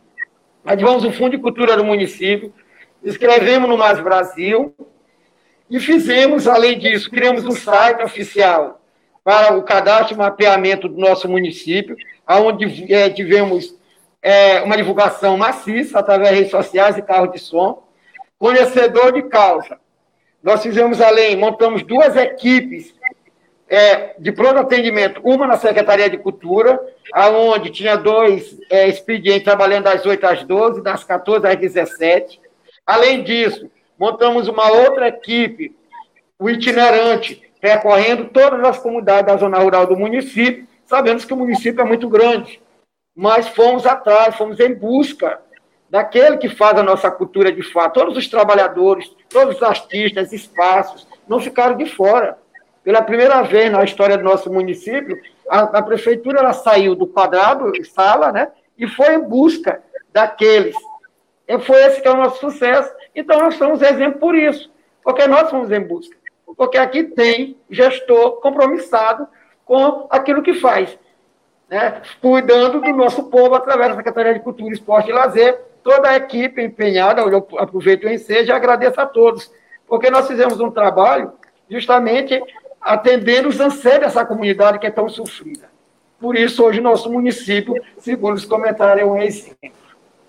ativamos 0.65 1.05
o 1.05 1.13
Fundo 1.13 1.33
de 1.33 1.43
Cultura 1.43 1.77
do 1.77 1.85
município, 1.85 2.51
escrevemos 3.05 3.69
no 3.69 3.77
Mais 3.77 4.01
Brasil 4.01 4.75
e 5.69 5.79
fizemos, 5.79 6.49
além 6.49 6.79
disso, 6.79 7.11
criamos 7.11 7.45
um 7.45 7.53
site 7.53 8.03
oficial 8.03 8.81
para 9.23 9.55
o 9.55 9.63
cadastro 9.63 10.15
e 10.15 10.19
mapeamento 10.19 10.89
do 10.89 10.99
nosso 10.99 11.29
município, 11.29 11.95
onde 12.27 12.91
é, 12.91 13.11
tivemos 13.11 13.77
é, 14.23 14.63
uma 14.63 14.79
divulgação 14.79 15.37
maciça 15.37 15.99
através 15.99 16.31
das 16.31 16.39
redes 16.39 16.51
sociais 16.51 16.97
e 16.97 17.03
carro 17.03 17.27
de 17.27 17.39
som, 17.39 17.87
conhecedor 18.39 19.13
de 19.13 19.25
causa. 19.25 19.79
Nós 20.43 20.63
fizemos 20.63 21.01
além, 21.01 21.37
montamos 21.37 21.83
duas 21.83 22.17
equipes 22.17 22.95
é, 23.69 24.15
de 24.19 24.33
pronto 24.33 24.59
atendimento, 24.59 25.21
uma 25.23 25.47
na 25.47 25.57
Secretaria 25.57 26.11
de 26.11 26.19
Cultura, 26.19 26.81
aonde 27.13 27.71
tinha 27.71 27.97
dois 27.97 28.59
é, 28.69 28.89
expedientes 28.89 29.45
trabalhando 29.45 29.85
das 29.85 30.05
8 30.05 30.25
às 30.25 30.43
12, 30.43 30.83
das 30.83 31.05
14 31.05 31.47
às 31.47 31.57
17. 31.57 32.41
Além 32.85 33.23
disso, 33.23 33.71
montamos 33.97 34.49
uma 34.49 34.73
outra 34.73 35.07
equipe, 35.07 35.77
o 36.37 36.51
itinerante, 36.51 37.41
percorrendo 37.61 38.25
todas 38.25 38.61
as 38.65 38.79
comunidades 38.79 39.27
da 39.27 39.37
zona 39.37 39.59
rural 39.59 39.87
do 39.87 39.97
município, 39.97 40.67
sabendo 40.85 41.25
que 41.25 41.33
o 41.33 41.37
município 41.37 41.81
é 41.81 41.85
muito 41.85 42.09
grande. 42.09 42.61
Mas 43.15 43.47
fomos 43.49 43.87
atrás, 43.87 44.35
fomos 44.35 44.59
em 44.59 44.75
busca 44.75 45.41
daquele 45.89 46.39
que 46.39 46.49
faz 46.49 46.77
a 46.79 46.83
nossa 46.83 47.09
cultura 47.11 47.53
de 47.53 47.63
fato. 47.63 48.01
Todos 48.01 48.17
os 48.17 48.27
trabalhadores, 48.27 49.15
todos 49.31 49.57
os 49.57 49.63
artistas, 49.63 50.33
espaços, 50.33 51.07
não 51.27 51.41
ficaram 51.41 51.77
de 51.77 51.87
fora. 51.87 52.37
Pela 52.83 53.03
primeira 53.03 53.43
vez 53.43 53.71
na 53.71 53.85
história 53.85 54.19
do 54.19 54.25
nosso 54.25 54.53
município, 54.53 55.19
a, 55.49 55.61
a 55.79 55.83
prefeitura 55.83 56.41
ela 56.41 56.53
saiu 56.53 56.95
do 56.95 57.07
quadrado, 57.07 57.73
sala, 57.85 58.33
né, 58.33 58.49
e 58.77 58.87
foi 58.87 59.15
em 59.15 59.21
busca 59.21 59.83
daqueles. 60.13 60.75
E 61.47 61.59
foi 61.59 61.83
esse 61.85 62.01
que 62.01 62.09
é 62.09 62.11
o 62.11 62.17
nosso 62.17 62.41
sucesso. 62.41 62.93
Então, 63.15 63.39
nós 63.39 63.55
somos 63.55 63.83
exemplo 63.83 64.19
por 64.19 64.35
isso, 64.35 64.71
porque 65.03 65.27
nós 65.27 65.51
fomos 65.51 65.71
em 65.71 65.81
busca. 65.81 66.17
Porque 66.57 66.79
aqui 66.79 67.05
tem 67.05 67.57
gestor 67.71 68.41
compromissado 68.41 69.27
com 69.65 70.07
aquilo 70.11 70.43
que 70.43 70.55
faz, 70.55 70.99
né, 71.69 72.03
cuidando 72.21 72.81
do 72.81 72.93
nosso 72.93 73.25
povo 73.25 73.55
através 73.55 73.91
da 73.91 73.97
Secretaria 73.97 74.35
de 74.35 74.41
Cultura, 74.41 74.73
Esporte 74.73 75.11
e 75.11 75.13
Lazer, 75.13 75.61
toda 75.83 76.11
a 76.11 76.17
equipe 76.17 76.63
empenhada, 76.63 77.23
eu 77.23 77.47
aproveito 77.59 78.05
o 78.05 78.11
ensejo 78.11 78.51
e 78.51 78.53
agradeço 78.53 79.01
a 79.01 79.07
todos, 79.07 79.51
porque 79.87 80.11
nós 80.11 80.27
fizemos 80.27 80.61
um 80.61 80.71
trabalho 80.71 81.33
justamente 81.69 82.41
atendendo 82.81 83.49
os 83.49 83.61
anseios 83.61 84.01
dessa 84.01 84.25
comunidade 84.25 84.79
que 84.79 84.87
é 84.87 84.91
tão 84.91 85.09
sofrida. 85.09 85.71
Por 86.19 86.37
isso, 86.37 86.63
hoje, 86.63 86.81
nosso 86.81 87.11
município, 87.11 87.75
segundo 87.99 88.37
os 88.37 88.45
comentários, 88.45 89.03
é 89.03 89.11
um 89.11 89.21
exemplo. 89.21 89.71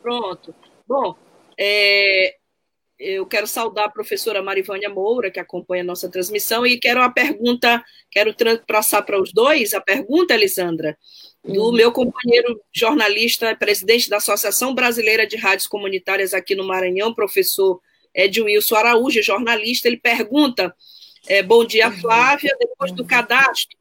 Pronto. 0.01 0.55
Bom, 0.88 1.15
é, 1.58 2.36
eu 2.98 3.25
quero 3.25 3.48
saudar 3.48 3.86
a 3.86 3.89
professora 3.89 4.41
Marivânia 4.41 4.89
Moura, 4.89 5.31
que 5.31 5.39
acompanha 5.39 5.84
a 5.84 5.86
nossa 5.86 6.10
transmissão, 6.10 6.65
e 6.65 6.79
quero 6.79 7.01
a 7.01 7.10
pergunta, 7.10 7.84
quero 8.10 8.34
passar 8.65 9.01
para 9.01 9.22
os 9.22 9.34
dois, 9.34 9.74
a 9.74 9.81
pergunta, 9.81 10.34
Elisandra, 10.34 10.98
do 11.43 11.71
meu 11.71 11.91
companheiro 11.91 12.62
jornalista, 12.71 13.55
presidente 13.55 14.10
da 14.10 14.17
Associação 14.17 14.74
Brasileira 14.74 15.25
de 15.25 15.38
Rádios 15.38 15.67
Comunitárias 15.67 16.33
aqui 16.33 16.55
no 16.55 16.67
Maranhão, 16.67 17.13
professor 17.13 17.81
Edwilson 18.13 18.75
Araújo, 18.75 19.24
jornalista, 19.24 19.88
ele 19.88 19.98
pergunta 19.98 20.75
é, 21.27 21.43
bom 21.43 21.63
dia, 21.63 21.91
Flávia. 21.91 22.55
Depois 22.60 22.91
do 22.91 23.05
cadastro, 23.05 23.77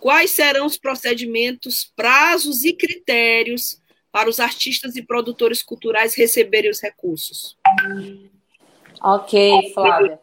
quais 0.00 0.30
serão 0.30 0.66
os 0.66 0.76
procedimentos, 0.76 1.90
prazos 1.96 2.64
e 2.64 2.72
critérios 2.72 3.80
para 4.12 4.28
os 4.28 4.38
artistas 4.38 4.94
e 4.96 5.02
produtores 5.02 5.62
culturais 5.62 6.14
receberem 6.14 6.70
os 6.70 6.80
recursos? 6.80 7.56
Ok, 9.02 9.72
Flávia. 9.72 10.20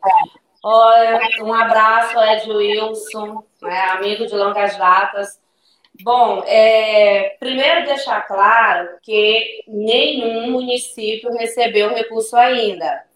Olha, 0.64 1.20
um 1.42 1.54
abraço, 1.54 2.18
Ed 2.20 2.52
Wilson, 2.52 3.44
né, 3.62 3.80
amigo 3.86 4.28
de 4.28 4.36
longas 4.36 4.78
datas. 4.78 5.40
Bom, 6.04 6.44
é, 6.46 7.36
primeiro 7.40 7.86
deixar 7.86 8.22
claro 8.22 8.98
que 9.02 9.64
nenhum 9.68 10.52
município 10.52 11.32
recebeu 11.32 11.94
recurso 11.94 12.36
ainda 12.36 13.10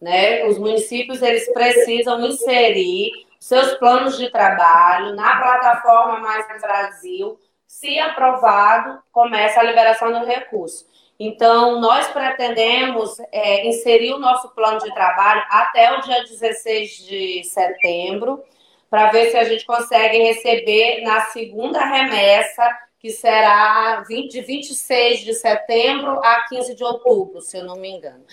né? 0.00 0.44
Os 0.46 0.58
municípios 0.58 1.22
eles 1.22 1.52
precisam 1.52 2.24
inserir 2.26 3.10
seus 3.38 3.74
planos 3.74 4.16
de 4.16 4.30
trabalho 4.30 5.14
na 5.14 5.38
plataforma 5.38 6.20
Mais 6.20 6.46
Brasil. 6.60 7.38
Se 7.66 7.98
aprovado, 7.98 9.00
começa 9.12 9.60
a 9.60 9.62
liberação 9.62 10.12
do 10.12 10.26
recurso. 10.26 10.86
Então, 11.20 11.80
nós 11.80 12.06
pretendemos 12.08 13.18
é, 13.32 13.66
inserir 13.66 14.14
o 14.14 14.20
nosso 14.20 14.48
plano 14.50 14.78
de 14.78 14.92
trabalho 14.94 15.42
até 15.50 15.92
o 15.92 16.00
dia 16.00 16.22
16 16.22 17.06
de 17.06 17.44
setembro, 17.44 18.42
para 18.90 19.10
ver 19.10 19.30
se 19.30 19.36
a 19.36 19.44
gente 19.44 19.64
consegue 19.66 20.18
receber 20.18 21.02
na 21.02 21.22
segunda 21.22 21.84
remessa, 21.84 22.68
que 22.98 23.10
será 23.10 24.02
20, 24.08 24.32
de 24.32 24.40
26 24.40 25.20
de 25.20 25.34
setembro 25.34 26.18
a 26.24 26.46
15 26.48 26.74
de 26.74 26.82
outubro, 26.82 27.40
se 27.40 27.58
eu 27.58 27.64
não 27.64 27.76
me 27.76 27.88
engano. 27.88 28.24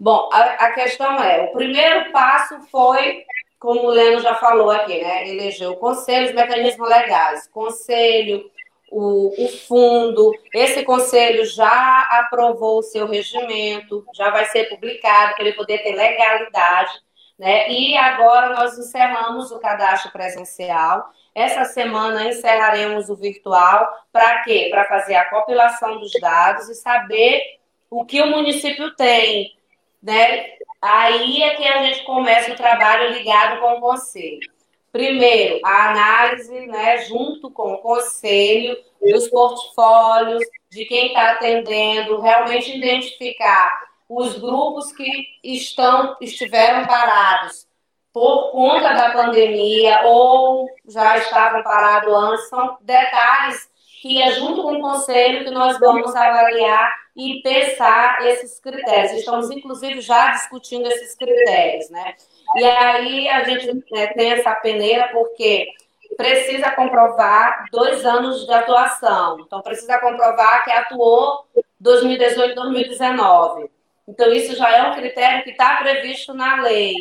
Bom, 0.00 0.28
a, 0.32 0.42
a 0.66 0.72
questão 0.72 1.22
é, 1.22 1.42
o 1.42 1.52
primeiro 1.52 2.10
passo 2.12 2.60
foi, 2.70 3.24
como 3.58 3.82
o 3.82 3.90
Leno 3.90 4.20
já 4.20 4.34
falou 4.36 4.70
aqui, 4.70 5.02
né? 5.02 5.28
Eleger 5.28 5.70
o 5.70 5.76
conselho, 5.76 6.28
os 6.28 6.34
mecanismos 6.34 6.88
legais. 6.88 7.48
Conselho, 7.48 8.48
o, 8.90 9.44
o, 9.44 9.48
fundo. 9.48 10.32
Esse 10.54 10.82
conselho 10.84 11.44
já 11.44 12.08
aprovou 12.12 12.78
o 12.78 12.82
seu 12.82 13.06
regimento, 13.06 14.04
já 14.14 14.30
vai 14.30 14.46
ser 14.46 14.68
publicado 14.68 15.34
para 15.34 15.44
ele 15.44 15.56
poder 15.56 15.78
ter 15.78 15.94
legalidade. 15.94 16.92
Né? 17.38 17.70
E 17.70 17.96
agora 17.96 18.56
nós 18.56 18.76
encerramos 18.76 19.52
o 19.52 19.60
cadastro 19.60 20.10
presencial. 20.10 21.10
Essa 21.34 21.64
semana 21.64 22.26
encerraremos 22.26 23.08
o 23.08 23.14
virtual. 23.14 23.88
Para 24.12 24.42
quê? 24.42 24.68
Para 24.70 24.86
fazer 24.86 25.14
a 25.14 25.30
compilação 25.30 25.98
dos 25.98 26.12
dados 26.20 26.68
e 26.68 26.74
saber 26.74 27.40
o 27.88 28.04
que 28.04 28.20
o 28.20 28.26
município 28.26 28.94
tem 28.96 29.56
né? 30.02 30.46
Aí 30.80 31.42
é 31.42 31.56
que 31.56 31.66
a 31.66 31.82
gente 31.82 32.04
começa 32.04 32.52
o 32.52 32.56
trabalho 32.56 33.12
ligado 33.12 33.60
com 33.60 33.74
o 33.74 33.80
conselho. 33.80 34.48
Primeiro, 34.92 35.60
a 35.64 35.90
análise, 35.90 36.66
né, 36.66 36.98
junto 36.98 37.50
com 37.50 37.74
o 37.74 37.78
conselho, 37.78 38.76
dos 39.00 39.28
portfólios, 39.28 40.42
de 40.70 40.84
quem 40.86 41.08
está 41.08 41.32
atendendo, 41.32 42.20
realmente 42.20 42.76
identificar 42.76 43.87
os 44.08 44.38
grupos 44.38 44.92
que 44.92 45.26
estão 45.44 46.16
estiveram 46.20 46.86
parados 46.86 47.66
por 48.12 48.50
conta 48.50 48.94
da 48.94 49.10
pandemia 49.10 50.02
ou 50.04 50.68
já 50.88 51.18
estavam 51.18 51.62
parados 51.62 52.12
antes, 52.12 52.48
são 52.48 52.78
detalhes 52.80 53.68
que 54.00 54.22
é 54.22 54.32
junto 54.32 54.62
com 54.62 54.74
o 54.74 54.80
conselho 54.80 55.44
que 55.44 55.50
nós 55.50 55.78
vamos 55.78 56.14
avaliar 56.14 56.90
e 57.16 57.42
pensar 57.42 58.24
esses 58.26 58.60
critérios. 58.60 59.12
Estamos, 59.12 59.50
inclusive, 59.50 60.00
já 60.00 60.30
discutindo 60.30 60.86
esses 60.86 61.16
critérios, 61.16 61.90
né? 61.90 62.14
E 62.56 62.64
aí 62.64 63.28
a 63.28 63.44
gente 63.44 63.84
né, 63.90 64.06
tem 64.08 64.32
essa 64.32 64.54
peneira 64.54 65.08
porque 65.12 65.68
precisa 66.16 66.70
comprovar 66.70 67.66
dois 67.70 68.04
anos 68.06 68.46
de 68.46 68.52
atuação. 68.52 69.40
Então, 69.40 69.60
precisa 69.62 69.98
comprovar 69.98 70.64
que 70.64 70.70
atuou 70.70 71.44
2018 71.80 72.54
2019. 72.54 73.77
Então, 74.08 74.32
isso 74.32 74.56
já 74.56 74.70
é 74.74 74.82
um 74.84 74.94
critério 74.94 75.44
que 75.44 75.50
está 75.50 75.76
previsto 75.76 76.32
na 76.32 76.62
lei. 76.62 76.94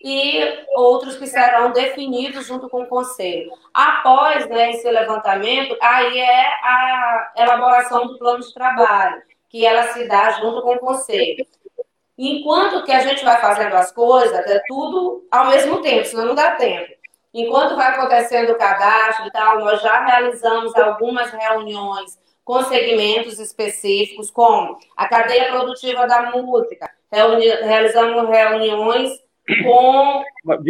E 0.00 0.64
outros 0.76 1.16
que 1.16 1.26
serão 1.26 1.72
definidos 1.72 2.46
junto 2.46 2.68
com 2.68 2.82
o 2.82 2.86
Conselho. 2.86 3.52
Após 3.74 4.48
né, 4.48 4.70
esse 4.70 4.88
levantamento, 4.88 5.76
aí 5.80 6.18
é 6.18 6.46
a 6.46 7.32
elaboração 7.36 8.06
do 8.06 8.18
plano 8.18 8.40
de 8.40 8.54
trabalho, 8.54 9.22
que 9.48 9.66
ela 9.66 9.92
se 9.92 10.06
dá 10.08 10.30
junto 10.30 10.62
com 10.62 10.74
o 10.74 10.78
Conselho. 10.78 11.44
Enquanto 12.16 12.84
que 12.84 12.92
a 12.92 13.00
gente 13.00 13.24
vai 13.24 13.40
fazendo 13.40 13.74
as 13.74 13.90
coisas, 13.92 14.46
é 14.46 14.62
tudo 14.68 15.26
ao 15.30 15.46
mesmo 15.46 15.80
tempo, 15.82 16.04
senão 16.04 16.26
não 16.26 16.34
dá 16.34 16.52
tempo. 16.52 16.92
Enquanto 17.34 17.76
vai 17.76 17.92
acontecendo 17.92 18.50
o 18.50 18.58
cadastro 18.58 19.26
e 19.26 19.30
tal, 19.30 19.58
nós 19.60 19.80
já 19.80 20.04
realizamos 20.04 20.74
algumas 20.76 21.30
reuniões 21.30 22.18
com 22.44 22.62
segmentos 22.64 23.38
específicos, 23.38 24.30
como 24.30 24.78
a 24.96 25.08
cadeia 25.08 25.50
produtiva 25.50 26.06
da 26.06 26.30
música. 26.30 26.90
Reuni 27.10 27.46
realizamos 27.46 28.28
reuniões 28.28 29.20
com 29.62 30.22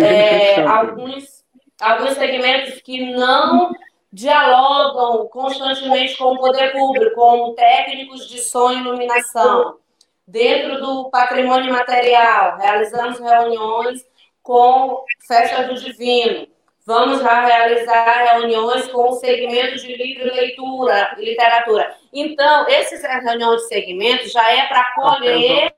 é, 0.03 0.63
alguns, 0.63 1.45
alguns 1.81 2.13
segmentos 2.13 2.81
que 2.83 3.13
não 3.13 3.73
dialogam 4.13 5.27
constantemente 5.29 6.17
com 6.19 6.35
o 6.35 6.39
poder 6.39 6.73
público, 6.73 7.15
como 7.15 7.55
técnicos 7.55 8.29
de 8.29 8.39
som 8.39 8.73
e 8.73 8.79
iluminação. 8.79 9.79
Dentro 10.27 10.81
do 10.81 11.11
patrimônio 11.11 11.73
material, 11.73 12.59
realizamos 12.59 13.19
reuniões 13.19 14.05
com 14.43 15.05
Festa 15.27 15.65
do 15.65 15.75
Divino, 15.75 16.47
Vamos 16.85 17.21
já 17.21 17.45
realizar 17.45 18.35
reuniões 18.35 18.89
com 18.89 19.11
o 19.11 19.15
segmento 19.15 19.77
de 19.77 19.95
livro 19.95 20.27
e 20.27 20.31
leitura 20.33 21.15
e 21.17 21.25
literatura. 21.25 21.97
Então, 22.13 22.67
esses 22.69 23.01
reuniões 23.03 23.63
de 23.63 23.69
segmento 23.69 24.29
já 24.29 24.51
é 24.51 24.67
para 24.67 24.93
colher 24.95 25.73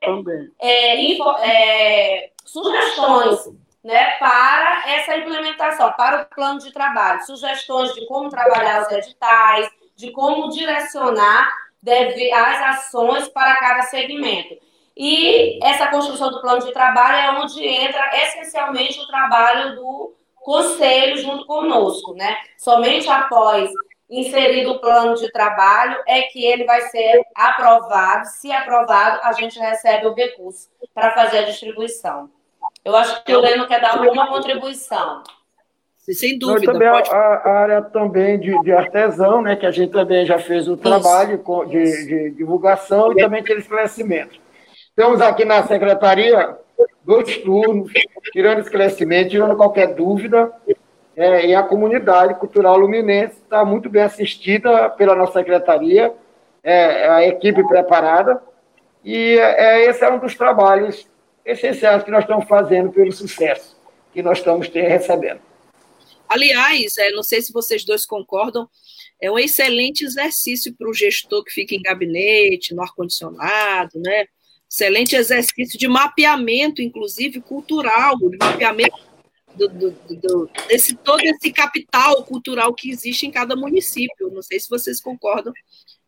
é, 0.59 1.01
info, 1.03 1.29
é, 1.37 2.31
sugestões 2.43 3.53
né, 3.83 4.17
para 4.17 4.83
essa 4.87 5.15
implementação, 5.15 5.91
para 5.91 6.23
o 6.23 6.25
plano 6.25 6.59
de 6.59 6.73
trabalho. 6.73 7.23
Sugestões 7.23 7.93
de 7.93 8.07
como 8.07 8.29
trabalhar 8.29 8.81
os 8.81 8.91
editais, 8.91 9.69
de 9.95 10.09
como 10.11 10.49
direcionar 10.49 11.47
deve, 11.83 12.31
as 12.33 12.77
ações 12.79 13.27
para 13.27 13.57
cada 13.57 13.83
segmento. 13.83 14.57
E 14.97 15.63
essa 15.63 15.87
construção 15.87 16.31
do 16.31 16.41
plano 16.41 16.65
de 16.65 16.73
trabalho 16.73 17.15
é 17.15 17.39
onde 17.43 17.63
entra 17.63 18.09
essencialmente 18.23 18.99
o 18.99 19.05
trabalho 19.05 19.75
do 19.75 20.15
conselho 20.45 21.17
junto 21.17 21.43
conosco, 21.47 22.13
né? 22.13 22.37
Somente 22.55 23.09
após 23.09 23.67
inserido 24.07 24.73
o 24.73 24.79
plano 24.79 25.15
de 25.15 25.31
trabalho 25.31 25.97
é 26.07 26.21
que 26.21 26.45
ele 26.45 26.65
vai 26.65 26.81
ser 26.81 27.25
aprovado. 27.35 28.27
Se 28.27 28.51
aprovado, 28.51 29.19
a 29.23 29.33
gente 29.33 29.57
recebe 29.57 30.05
o 30.05 30.13
recurso 30.13 30.69
para 30.93 31.15
fazer 31.15 31.39
a 31.39 31.45
distribuição. 31.45 32.29
Eu 32.83 32.95
acho 32.95 33.23
que 33.23 33.35
o 33.35 33.39
Leno 33.39 33.67
quer 33.67 33.81
dar 33.81 33.97
alguma 33.97 34.27
contribuição. 34.27 35.23
Sem 35.95 36.37
dúvida. 36.37 36.71
também 36.71 36.91
pode... 36.91 37.09
a, 37.09 37.15
a, 37.15 37.51
área 37.61 37.81
também 37.81 38.39
de, 38.39 38.61
de, 38.61 38.71
artesão, 38.71 39.41
né, 39.41 39.55
que 39.55 39.65
a 39.65 39.71
gente 39.71 39.91
também 39.91 40.23
já 40.23 40.37
fez 40.37 40.67
o 40.67 40.77
trabalho 40.77 41.43
de, 41.67 42.05
de 42.05 42.29
divulgação 42.35 43.11
e 43.11 43.15
também 43.15 43.39
aquele 43.39 43.61
esclarecimento. 43.61 44.39
Temos 44.95 45.19
aqui 45.19 45.43
na 45.43 45.63
secretaria 45.63 46.55
dois 47.05 47.37
turnos, 47.37 47.91
tirando 48.31 48.61
esclarecimento, 48.61 49.29
tirando 49.29 49.55
qualquer 49.55 49.93
dúvida. 49.93 50.51
É, 51.15 51.45
e 51.45 51.55
a 51.55 51.63
comunidade 51.63 52.37
cultural 52.39 52.77
luminense 52.77 53.35
está 53.41 53.63
muito 53.63 53.89
bem 53.89 54.01
assistida 54.01 54.89
pela 54.89 55.15
nossa 55.15 55.39
secretaria, 55.39 56.13
é, 56.61 57.07
a 57.07 57.25
equipe 57.25 57.65
preparada, 57.65 58.43
e 59.01 59.37
é, 59.39 59.85
esse 59.85 60.03
é 60.03 60.11
um 60.11 60.19
dos 60.19 60.35
trabalhos 60.35 61.07
essenciais 61.45 62.03
que 62.03 62.11
nós 62.11 62.23
estamos 62.23 62.45
fazendo 62.49 62.91
pelo 62.91 63.13
sucesso 63.13 63.75
que 64.15 64.23
nós 64.23 64.39
estamos 64.39 64.69
ter, 64.69 64.87
recebendo. 64.87 65.41
Aliás, 66.27 66.97
é, 66.97 67.11
não 67.11 67.21
sei 67.21 67.41
se 67.41 67.51
vocês 67.51 67.83
dois 67.83 68.05
concordam, 68.05 68.67
é 69.21 69.29
um 69.29 69.37
excelente 69.37 70.05
exercício 70.05 70.73
para 70.73 70.89
o 70.89 70.93
gestor 70.93 71.43
que 71.43 71.51
fica 71.51 71.75
em 71.75 71.81
gabinete, 71.81 72.73
no 72.73 72.81
ar-condicionado, 72.81 73.99
né? 73.99 74.25
Excelente 74.75 75.15
exercício 75.15 75.79
de 75.79 75.87
mapeamento, 75.87 76.81
inclusive 76.81 77.39
cultural, 77.39 78.17
de 78.17 78.37
mapeamento 78.37 78.97
do, 79.55 79.69
do, 79.69 79.91
do, 79.91 80.49
desse 80.67 80.95
todo 80.97 81.21
esse 81.21 81.51
capital 81.53 82.23
cultural 82.25 82.73
que 82.73 82.91
existe 82.91 83.25
em 83.25 83.31
cada 83.31 83.55
município. 83.55 84.29
Não 84.29 84.41
sei 84.41 84.59
se 84.59 84.69
vocês 84.69 84.99
concordam. 84.99 85.53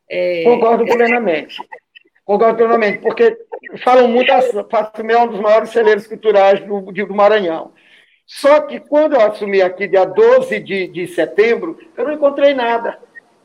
É... 0.10 0.44
Concordo 0.44 0.84
plenamente. 0.84 1.58
Concordo 2.26 2.58
plenamente, 2.58 3.00
porque 3.00 3.38
falam 3.82 4.10
muito, 4.10 4.30
Façumé 4.70 5.14
é 5.14 5.22
um 5.22 5.30
dos 5.30 5.40
maiores 5.40 5.70
celeiros 5.70 6.06
culturais 6.06 6.60
do, 6.66 6.92
do 6.92 7.16
Maranhão. 7.16 7.72
Só 8.26 8.60
que 8.60 8.82
quando 8.82 9.14
eu 9.14 9.22
assumi 9.22 9.62
aqui, 9.62 9.88
dia 9.88 10.04
12 10.04 10.60
de, 10.60 10.88
de 10.88 11.08
setembro, 11.08 11.80
eu 11.96 12.04
não 12.04 12.12
encontrei 12.12 12.54
nada. 12.54 13.00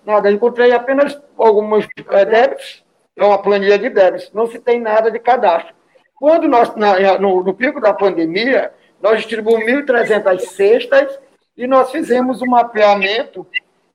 Nada, 0.05 0.33
encontrei 0.33 0.73
apenas 0.73 1.17
alguns 1.39 1.87
é, 2.11 2.25
débitos 2.25 2.82
é 3.17 3.25
uma 3.25 3.39
planilha 3.39 3.79
de 3.79 3.89
débitos, 3.89 4.31
não 4.33 4.47
se 4.47 4.59
tem 4.59 4.81
nada 4.81 5.11
de 5.11 5.19
cadastro. 5.19 5.75
Quando 6.15 6.49
nós, 6.49 6.75
na, 6.77 7.19
no, 7.19 7.43
no, 7.43 7.55
pico 7.55 7.81
da 7.81 7.93
pandemia, 7.93 8.73
nós 9.01 9.19
distribuímos 9.19 9.65
1.300 9.65 10.39
cestas 10.41 11.19
e 11.57 11.67
nós 11.67 11.91
fizemos 11.91 12.41
um 12.41 12.47
mapeamento 12.47 13.47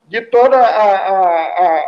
de 0.08 0.22
toda 0.22 0.58
a, 0.58 0.96
a, 0.96 1.46
a, 1.66 1.84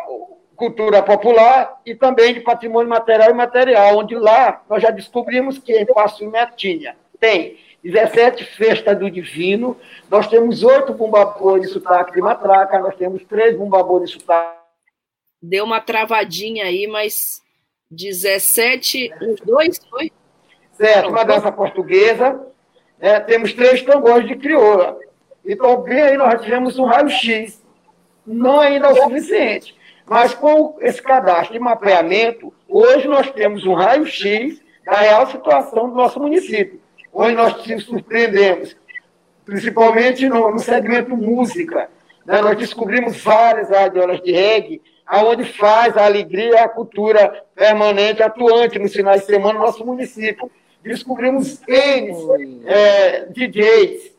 cultura 0.56 1.02
popular 1.02 1.80
e 1.86 1.96
também 1.96 2.34
de 2.34 2.42
patrimônio 2.42 2.90
material 2.90 3.30
e 3.30 3.34
material, 3.34 3.98
onde 3.98 4.16
lá 4.16 4.62
nós 4.70 4.82
já 4.84 4.90
descobrimos 4.90 5.58
que 5.58 5.74
em 5.74 5.86
Passo 5.86 6.30
tinha, 6.58 6.96
tem 7.20 7.58
17 7.84 8.44
festas 8.44 8.98
do 8.98 9.10
divino, 9.10 9.78
nós 10.10 10.28
temos 10.28 10.64
oito 10.64 10.94
bumbabores 10.94 11.68
de 11.68 11.74
sotaque 11.74 12.14
de 12.14 12.22
matraca, 12.22 12.80
nós 12.80 12.96
temos 12.96 13.24
três 13.24 13.58
bumbabores 13.58 14.10
de 14.10 14.20
sotaque 14.20 14.59
deu 15.42 15.64
uma 15.64 15.80
travadinha 15.80 16.66
aí, 16.66 16.88
mas 16.88 17.42
17, 17.90 19.12
os 19.22 19.40
dois 19.42 19.80
foi? 19.90 20.12
Certo, 20.74 21.10
uma 21.10 21.24
dança 21.24 21.52
portuguesa, 21.52 22.40
é, 23.00 23.20
temos 23.20 23.54
três 23.54 23.82
tambores 23.82 24.28
de 24.28 24.36
crioula. 24.36 24.98
Então, 25.46 25.82
bem 25.82 26.02
aí 26.02 26.18
nós 26.18 26.42
tivemos 26.42 26.78
um 26.78 26.86
raio-x, 26.86 27.62
não 28.26 28.60
ainda 28.60 28.88
é 28.88 28.92
o 28.92 28.96
suficiente, 28.96 29.76
mas 30.06 30.34
com 30.34 30.78
esse 30.82 31.02
cadastro 31.02 31.54
de 31.54 31.60
mapeamento, 31.60 32.54
hoje 32.68 33.08
nós 33.08 33.32
temos 33.32 33.66
um 33.66 33.74
raio-x 33.74 34.62
da 34.86 34.98
real 34.98 35.28
situação 35.28 35.90
do 35.90 35.96
nosso 35.96 36.20
município, 36.20 36.80
onde 37.14 37.36
nós 37.36 37.66
nos 37.66 37.86
surpreendemos, 37.86 38.76
principalmente 39.46 40.28
no, 40.28 40.52
no 40.52 40.60
segmento 40.60 41.16
música. 41.16 41.90
Né? 42.30 42.44
Nós 42.44 42.56
descobrimos 42.56 43.20
várias 43.24 43.72
radiolas 43.72 44.22
de 44.22 44.32
reggae, 44.32 44.80
aonde 45.04 45.44
faz 45.46 45.98
a 45.98 46.06
alegria 46.06 46.52
e 46.52 46.58
a 46.58 46.70
cultura 46.70 47.44
permanente 47.56 48.22
atuante 48.22 48.78
nos 48.78 48.94
finais 48.94 49.22
de 49.22 49.26
semana 49.26 49.58
no 49.58 49.66
nosso 49.66 49.84
município. 49.84 50.50
Descobrimos 50.84 51.60
N 51.68 52.62
é, 52.68 53.26
DJs. 53.26 54.16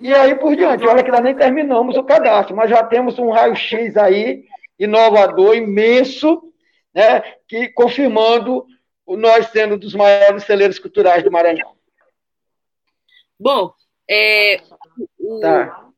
E 0.00 0.12
aí 0.12 0.34
por 0.34 0.54
diante. 0.54 0.86
Olha 0.86 1.02
que 1.02 1.10
nós 1.10 1.22
nem 1.22 1.34
terminamos 1.34 1.96
o 1.96 2.04
cadastro, 2.04 2.54
mas 2.54 2.68
já 2.68 2.84
temos 2.84 3.18
um 3.18 3.30
raio-x 3.30 3.96
aí, 3.96 4.44
inovador, 4.78 5.56
imenso, 5.56 6.42
né, 6.94 7.22
que 7.48 7.68
confirmando 7.70 8.66
nós 9.08 9.46
sendo 9.46 9.78
dos 9.78 9.94
maiores 9.94 10.44
celeiros 10.44 10.78
culturais 10.78 11.24
do 11.24 11.32
Maranhão. 11.32 11.72
Bom, 13.38 13.72
é, 14.08 14.60
o, 15.18 15.40
tá. 15.40 15.89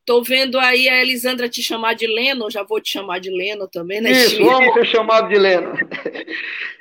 Estou 0.00 0.24
vendo 0.24 0.58
aí 0.58 0.88
a 0.88 1.00
Elisandra 1.00 1.48
te 1.48 1.62
chamar 1.62 1.94
de 1.94 2.06
Leno, 2.06 2.50
já 2.50 2.62
vou 2.62 2.80
te 2.80 2.90
chamar 2.90 3.20
de 3.20 3.30
Leno 3.30 3.68
também, 3.68 4.00
né? 4.00 4.10
Isso, 4.10 4.42
vamos 4.42 4.74
ser 4.74 4.86
chamado 4.86 5.28
de 5.28 5.38
Leno. 5.38 5.72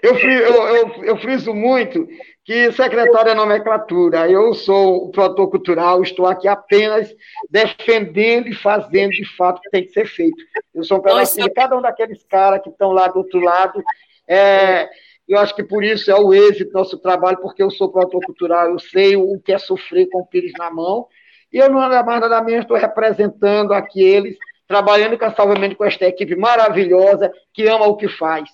Eu, 0.02 0.18
eu, 0.18 0.68
eu, 0.68 1.04
eu 1.04 1.18
friso 1.18 1.54
muito 1.54 2.08
que 2.46 2.72
secretário 2.72 3.32
é 3.32 3.36
nomenclatura. 3.36 4.28
Eu 4.28 4.54
sou 4.54 5.06
o 5.06 5.12
produtor 5.12 5.52
cultural, 5.52 6.02
estou 6.02 6.26
aqui 6.26 6.48
apenas 6.48 7.14
defendendo 7.50 8.48
e 8.48 8.56
fazendo 8.56 9.12
de 9.12 9.26
fato 9.36 9.58
o 9.58 9.62
que 9.62 9.70
tem 9.70 9.84
que 9.86 9.92
ser 9.92 10.08
feito. 10.08 10.38
Eu 10.74 10.84
sou 10.84 10.98
um 10.98 11.02
pedacinho 11.02 11.48
de 11.48 11.54
cada 11.54 11.78
um 11.78 11.82
daqueles 11.82 12.24
caras 12.24 12.62
que 12.64 12.70
estão 12.70 12.92
lá 12.92 13.08
do 13.08 13.20
outro 13.20 13.40
lado. 13.40 13.84
É, 14.28 14.90
eu 15.28 15.38
acho 15.38 15.54
que 15.56 15.64
por 15.64 15.84
isso 15.84 16.10
é 16.10 16.16
o 16.16 16.34
êxito 16.34 16.72
do 16.72 16.80
nosso 16.80 16.98
trabalho, 16.98 17.38
porque 17.40 17.62
eu 17.62 17.70
sou 17.70 17.92
produtor 17.92 18.22
cultural, 18.26 18.72
eu 18.72 18.80
sei 18.80 19.16
o 19.16 19.40
que 19.40 19.54
é 19.54 19.60
sofrer 19.60 20.10
com 20.10 20.22
o 20.22 20.26
pires 20.26 20.54
na 20.58 20.72
mão 20.72 21.08
e 21.52 21.58
eu, 21.58 21.70
nada 21.70 22.04
mais, 22.04 22.22
nada 22.22 22.42
menos, 22.42 22.64
estou 22.64 22.78
representando 22.78 23.74
aqueles, 23.74 24.38
trabalhando 24.68 25.16
incansavelmente 25.16 25.76
com 25.76 25.86
esta 25.86 26.06
equipe 26.06 26.36
maravilhosa, 26.36 27.32
que 27.54 27.68
ama 27.68 27.88
o 27.88 27.98
que 27.98 28.08
faz. 28.08 28.50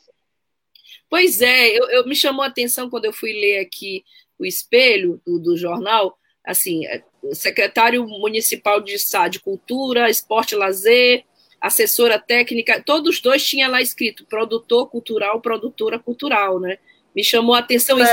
Pois 1.10 1.42
é, 1.42 1.70
eu, 1.70 1.90
eu 1.90 2.08
me 2.08 2.16
chamou 2.16 2.44
a 2.44 2.48
atenção 2.48 2.90
quando 2.90 3.06
eu 3.06 3.14
fui 3.14 3.34
ler 3.34 3.60
aqui 3.60 4.04
o 4.40 4.46
espelho 4.46 5.22
do, 5.26 5.40
do 5.40 5.58
jornal, 5.58 6.18
assim, 6.46 6.82
secretário 7.34 8.06
municipal 8.08 8.82
de, 8.82 8.96
de 9.30 9.40
Cultura, 9.40 10.10
Esporte 10.10 10.54
e 10.54 10.58
Lazer, 10.58 11.24
assessora 11.60 12.20
técnica, 12.20 12.82
todos 12.86 13.20
dois 13.20 13.46
tinham 13.46 13.72
lá 13.72 13.82
escrito 13.82 14.26
produtor 14.26 14.90
cultural, 14.90 15.42
produtora 15.42 15.98
cultural, 15.98 16.60
né? 16.60 16.78
Me 17.16 17.24
chamou 17.24 17.56
a 17.56 17.60
atenção 17.60 17.98
isso. 17.98 18.12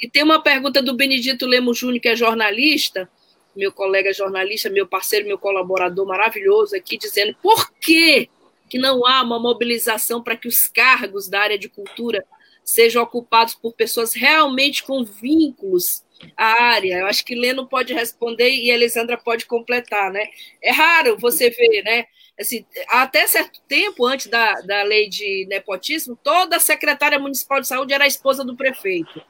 E 0.00 0.08
tem 0.08 0.22
uma 0.22 0.42
pergunta 0.42 0.82
do 0.82 0.94
Benedito 0.94 1.46
Lemos 1.46 1.78
Júnior, 1.78 2.00
que 2.00 2.08
é 2.08 2.16
jornalista, 2.16 3.08
meu 3.56 3.72
colega 3.72 4.12
jornalista, 4.12 4.70
meu 4.70 4.86
parceiro, 4.86 5.26
meu 5.26 5.38
colaborador 5.38 6.06
maravilhoso 6.06 6.76
aqui, 6.76 6.96
dizendo 6.96 7.36
por 7.42 7.72
que, 7.72 8.28
que 8.68 8.78
não 8.78 9.06
há 9.06 9.22
uma 9.22 9.38
mobilização 9.38 10.22
para 10.22 10.36
que 10.36 10.48
os 10.48 10.68
cargos 10.68 11.28
da 11.28 11.40
área 11.40 11.58
de 11.58 11.68
cultura 11.68 12.24
sejam 12.64 13.02
ocupados 13.02 13.54
por 13.54 13.74
pessoas 13.74 14.14
realmente 14.14 14.82
com 14.82 15.04
vínculos 15.04 16.02
à 16.36 16.64
área. 16.64 16.98
Eu 16.98 17.06
acho 17.06 17.24
que 17.24 17.34
Leno 17.34 17.66
pode 17.66 17.92
responder 17.92 18.50
e 18.50 18.70
a 18.70 18.74
Elisandra 18.74 19.18
pode 19.18 19.44
completar, 19.44 20.10
né? 20.10 20.28
É 20.62 20.72
raro 20.72 21.18
você 21.18 21.50
ver, 21.50 21.82
né? 21.82 22.06
Assim, 22.40 22.64
até 22.88 23.26
certo 23.26 23.60
tempo, 23.68 24.06
antes 24.06 24.26
da, 24.26 24.54
da 24.62 24.82
lei 24.82 25.08
de 25.08 25.46
nepotismo, 25.48 26.18
toda 26.20 26.58
secretária 26.58 27.18
municipal 27.18 27.60
de 27.60 27.68
saúde 27.68 27.92
era 27.94 28.04
a 28.04 28.08
esposa 28.08 28.44
do 28.44 28.56
prefeito. 28.56 29.22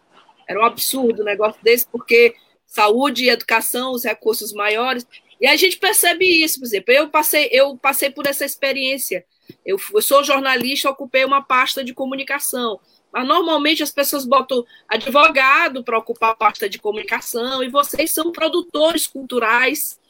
Era 0.48 0.60
um 0.60 0.64
absurdo 0.64 1.22
um 1.22 1.24
negócio 1.24 1.62
desse, 1.62 1.86
porque 1.86 2.34
saúde 2.74 3.24
e 3.24 3.30
educação, 3.30 3.92
os 3.92 4.04
recursos 4.04 4.52
maiores. 4.52 5.06
E 5.40 5.46
a 5.46 5.56
gente 5.56 5.76
percebe 5.76 6.24
isso, 6.24 6.58
por 6.58 6.66
exemplo, 6.66 6.92
eu 6.92 7.08
passei, 7.08 7.48
eu 7.52 7.76
passei 7.76 8.10
por 8.10 8.26
essa 8.26 8.44
experiência. 8.44 9.24
Eu, 9.64 9.78
eu 9.92 10.02
sou 10.02 10.24
jornalista, 10.24 10.90
ocupei 10.90 11.24
uma 11.24 11.42
pasta 11.42 11.84
de 11.84 11.94
comunicação. 11.94 12.80
Mas 13.12 13.28
normalmente 13.28 13.82
as 13.82 13.92
pessoas 13.92 14.24
botam 14.24 14.64
advogado 14.88 15.84
para 15.84 15.98
ocupar 15.98 16.30
a 16.30 16.34
pasta 16.34 16.68
de 16.68 16.80
comunicação, 16.80 17.62
e 17.62 17.68
vocês 17.68 18.10
são 18.10 18.32
produtores 18.32 19.06
culturais 19.06 20.00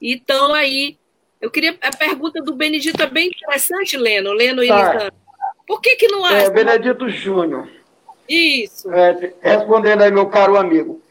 e 0.00 0.14
estão 0.14 0.54
aí. 0.54 0.96
Eu 1.38 1.50
queria. 1.50 1.76
A 1.82 1.94
pergunta 1.94 2.40
do 2.42 2.54
Benedito 2.54 3.02
é 3.02 3.06
bem 3.06 3.28
interessante, 3.28 3.98
Leno, 3.98 4.32
Leno 4.32 4.64
e 4.64 4.68
tá. 4.68 5.12
Por 5.66 5.82
que, 5.82 5.96
que 5.96 6.08
não 6.08 6.24
há. 6.24 6.32
É, 6.32 6.48
Benedito 6.48 7.10
Júnior. 7.10 7.68
Isso. 8.26 8.90
É, 8.90 9.34
respondendo 9.42 10.02
aí, 10.02 10.10
meu 10.10 10.26
caro 10.26 10.56
amigo, 10.56 11.02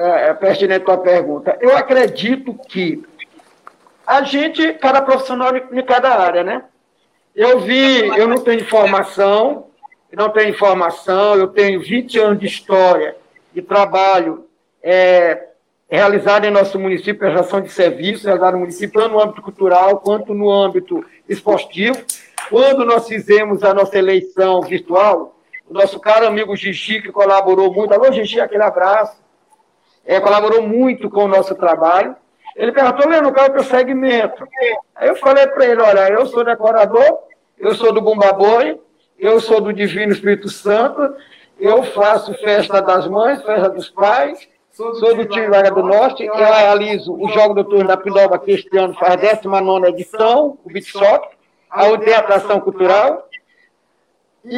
é, 0.00 0.30
é 0.30 0.34
pertinente 0.34 0.82
a 0.82 0.84
tua 0.84 0.98
pergunta. 0.98 1.58
Eu 1.60 1.76
acredito 1.76 2.54
que 2.68 3.04
a 4.06 4.22
gente, 4.22 4.72
cada 4.74 5.02
profissional 5.02 5.54
em 5.54 5.84
cada 5.84 6.08
área, 6.18 6.42
né? 6.42 6.64
Eu 7.36 7.60
vi, 7.60 8.06
eu 8.18 8.26
não 8.26 8.38
tenho 8.38 8.60
informação, 8.60 9.66
não 10.12 10.30
tenho 10.30 10.48
informação, 10.48 11.36
eu 11.36 11.48
tenho 11.48 11.80
20 11.80 12.18
anos 12.18 12.40
de 12.40 12.46
história 12.46 13.14
de 13.52 13.62
trabalho 13.62 14.46
é, 14.82 15.48
realizado 15.88 16.44
em 16.44 16.50
nosso 16.50 16.78
município, 16.78 17.18
prestação 17.18 17.60
de 17.60 17.68
serviços, 17.70 18.24
realizado 18.24 18.54
no 18.54 18.60
município, 18.60 19.00
tanto 19.00 19.12
no 19.12 19.20
âmbito 19.20 19.42
cultural 19.42 19.98
quanto 20.00 20.32
no 20.32 20.50
âmbito 20.50 21.04
esportivo. 21.28 22.02
Quando 22.48 22.84
nós 22.84 23.06
fizemos 23.06 23.62
a 23.62 23.74
nossa 23.74 23.96
eleição 23.98 24.62
virtual, 24.62 25.36
o 25.68 25.74
nosso 25.74 26.00
caro 26.00 26.26
amigo 26.26 26.56
Gigi, 26.56 27.02
que 27.02 27.12
colaborou 27.12 27.72
muito, 27.72 27.92
alô 27.92 28.10
Gigi, 28.10 28.40
aquele 28.40 28.62
abraço, 28.62 29.20
é, 30.04 30.20
colaborou 30.20 30.62
muito 30.62 31.08
com 31.10 31.24
o 31.24 31.28
nosso 31.28 31.54
trabalho. 31.54 32.16
Ele 32.56 32.72
perguntou, 32.72 33.08
Leandro, 33.08 33.32
qual 33.32 33.46
é 33.46 33.48
o 33.48 33.52
teu 33.52 33.64
segmento? 33.64 34.46
Aí 34.94 35.08
eu 35.08 35.16
falei 35.16 35.46
para 35.46 35.66
ele, 35.66 35.80
olha, 35.80 36.08
eu 36.10 36.26
sou 36.26 36.44
decorador, 36.44 37.20
eu 37.58 37.74
sou 37.74 37.92
do 37.92 38.00
Bumba 38.00 38.32
Boi, 38.32 38.80
eu 39.18 39.40
sou 39.40 39.60
do 39.60 39.72
Divino 39.72 40.12
Espírito 40.12 40.48
Santo, 40.48 41.14
eu 41.58 41.82
faço 41.82 42.34
festa 42.34 42.80
das 42.80 43.06
mães, 43.06 43.42
festa 43.42 43.68
dos 43.68 43.88
pais, 43.88 44.48
sou 44.70 45.14
do 45.14 45.26
time 45.26 45.48
Vaga 45.48 45.70
do 45.70 45.82
Norte, 45.82 46.24
eu 46.24 46.34
realizo 46.34 47.12
o 47.14 47.28
Jogo 47.28 47.54
do 47.54 47.64
Turno 47.64 47.86
da 47.86 47.96
Pindoba, 47.96 48.38
que 48.38 48.52
este 48.52 48.76
ano 48.76 48.94
faz 48.94 49.12
a 49.12 49.34
19 49.34 49.88
edição, 49.88 50.58
o 50.64 50.72
Beat 50.72 50.86
Shop, 50.86 51.28
tem 52.04 52.14
atração 52.14 52.60
cultural, 52.60 53.28
e 54.44 54.56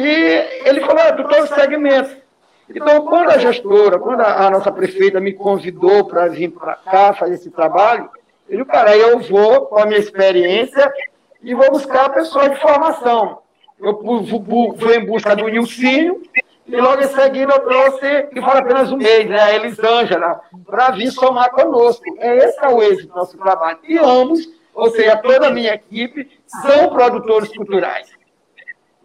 ele 0.65 0.79
falou, 0.81 0.99
é, 0.99 1.11
todos 1.11 1.49
os 1.49 1.55
segmentos. 1.55 2.22
Então, 2.69 3.05
quando 3.05 3.29
a 3.29 3.37
gestora, 3.37 3.99
quando 3.99 4.21
a, 4.21 4.47
a 4.47 4.49
nossa 4.49 4.71
prefeita 4.71 5.19
me 5.19 5.33
convidou 5.33 6.05
para 6.05 6.27
vir 6.27 6.51
para 6.51 6.75
cá 6.75 7.13
fazer 7.13 7.35
esse 7.35 7.51
trabalho, 7.51 8.09
eu 8.49 8.57
disse, 8.59 8.69
cara, 8.69 8.95
eu 8.95 9.19
vou 9.19 9.67
com 9.67 9.77
a 9.77 9.85
minha 9.85 9.99
experiência 9.99 10.91
e 11.41 11.53
vou 11.53 11.71
buscar 11.71 12.09
pessoas 12.09 12.51
de 12.51 12.59
formação. 12.59 13.39
Eu 13.79 13.99
fui 14.77 14.95
em 14.95 15.05
busca 15.05 15.35
do 15.35 15.47
Nilcinho 15.47 16.21
e 16.65 16.75
logo 16.77 17.01
em 17.01 17.07
seguida 17.07 17.53
eu 17.53 17.59
trouxe, 17.59 18.23
que 18.33 18.39
fala 18.39 18.59
apenas 18.59 18.91
um 18.91 18.97
mês, 18.97 19.29
né, 19.29 19.39
a 19.39 19.55
Elisângela, 19.55 20.39
para 20.65 20.91
vir 20.91 21.11
somar 21.11 21.51
conosco. 21.51 22.03
É 22.19 22.37
esse 22.37 22.63
é 22.63 22.69
o 22.69 22.81
êxito 22.81 23.09
do 23.09 23.15
nosso 23.15 23.37
trabalho. 23.37 23.79
E 23.83 23.97
ambos, 23.97 24.47
ou 24.73 24.89
seja, 24.89 25.17
toda 25.17 25.47
a 25.47 25.51
minha 25.51 25.73
equipe, 25.73 26.29
são 26.47 26.89
produtores 26.89 27.49
culturais. 27.55 28.09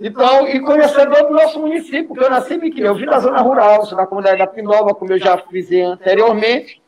Então, 0.01 0.47
e 0.47 0.61
conhecedor 0.61 1.27
do 1.27 1.35
nosso 1.35 1.59
município, 1.59 2.07
porque 2.07 2.25
eu 2.25 2.31
nasci 2.31 2.55
em 2.55 2.81
eu 2.81 2.95
vim 2.95 3.07
da 3.07 3.19
zona 3.19 3.41
rural, 3.41 3.85
sou 3.85 3.99
da 3.99 4.07
comunidade 4.07 4.39
da 4.39 4.47
Pinova, 4.47 4.95
como 4.95 5.13
eu 5.13 5.19
já 5.19 5.37
frisei 5.39 5.83
anteriormente, 5.83 6.81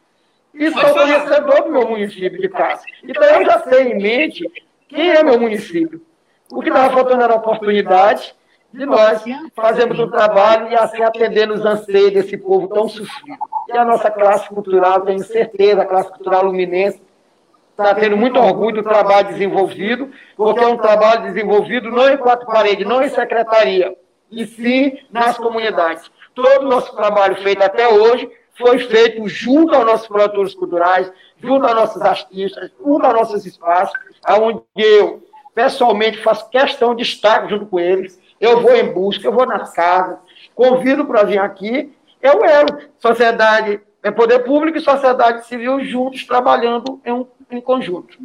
e 0.54 0.70
sou 0.70 0.94
conhecedor 0.94 1.62
do 1.64 1.72
meu 1.72 1.88
município 1.88 2.40
de 2.40 2.48
casa. 2.48 2.82
Então, 3.02 3.24
eu 3.24 3.44
já 3.44 3.58
sei 3.60 3.92
em 3.92 3.98
mente 4.00 4.48
quem 4.88 5.10
é 5.10 5.24
meu 5.24 5.40
município. 5.40 6.00
O 6.52 6.62
que 6.62 6.68
estava 6.68 6.92
faltando 6.94 7.22
era 7.22 7.32
a 7.32 7.36
oportunidade 7.36 8.34
de 8.72 8.86
nós 8.86 9.24
fazermos 9.54 9.98
um 9.98 10.08
trabalho 10.08 10.70
e 10.70 10.76
assim 10.76 11.02
atender 11.02 11.50
os 11.50 11.64
anseios 11.64 12.12
desse 12.12 12.36
povo 12.36 12.68
tão 12.68 12.88
sofrido. 12.88 13.38
E 13.68 13.76
a 13.76 13.84
nossa 13.84 14.10
classe 14.10 14.48
cultural, 14.48 15.00
tenho 15.00 15.22
certeza, 15.24 15.82
a 15.82 15.86
classe 15.86 16.10
cultural 16.10 16.44
luminense, 16.44 17.00
está 17.82 17.94
tendo 17.94 18.16
muito 18.16 18.38
orgulho 18.38 18.82
do 18.82 18.88
trabalho 18.88 19.28
desenvolvido, 19.28 20.10
porque 20.36 20.60
é 20.60 20.66
um 20.66 20.76
trabalho 20.76 21.22
desenvolvido 21.24 21.90
não 21.90 22.08
em 22.08 22.16
quatro 22.16 22.46
paredes, 22.46 22.86
não 22.86 23.02
em 23.02 23.08
secretaria, 23.08 23.96
e 24.30 24.46
sim 24.46 24.98
nas 25.10 25.36
comunidades. 25.36 26.10
Todo 26.34 26.64
o 26.64 26.68
nosso 26.68 26.94
trabalho 26.94 27.36
feito 27.36 27.62
até 27.62 27.88
hoje 27.88 28.30
foi 28.56 28.78
feito 28.78 29.26
junto 29.28 29.74
aos 29.74 29.86
nossos 29.86 30.06
produtores 30.06 30.54
culturais, 30.54 31.10
junto 31.42 31.66
aos 31.66 31.74
nossos 31.74 32.02
artistas, 32.02 32.70
junto 32.78 33.04
aos 33.04 33.14
nossos 33.14 33.46
espaços, 33.46 33.98
onde 34.38 34.62
eu, 34.76 35.22
pessoalmente, 35.54 36.18
faço 36.18 36.48
questão 36.50 36.94
de 36.94 37.02
estar 37.02 37.48
junto 37.48 37.66
com 37.66 37.80
eles. 37.80 38.20
Eu 38.38 38.60
vou 38.60 38.74
em 38.74 38.92
busca, 38.92 39.26
eu 39.26 39.32
vou 39.32 39.46
nas 39.46 39.72
casas, 39.72 40.18
convido 40.54 41.04
para 41.06 41.24
vir 41.24 41.38
aqui. 41.38 41.92
Eu 42.22 42.44
elo, 42.44 42.78
sociedade, 42.98 43.80
é 44.02 44.10
poder 44.10 44.40
público 44.40 44.78
e 44.78 44.82
sociedade 44.82 45.46
civil 45.46 45.82
juntos 45.84 46.24
trabalhando 46.24 47.00
em 47.04 47.12
um 47.12 47.26
em 47.50 47.60
conjunto. 47.60 48.18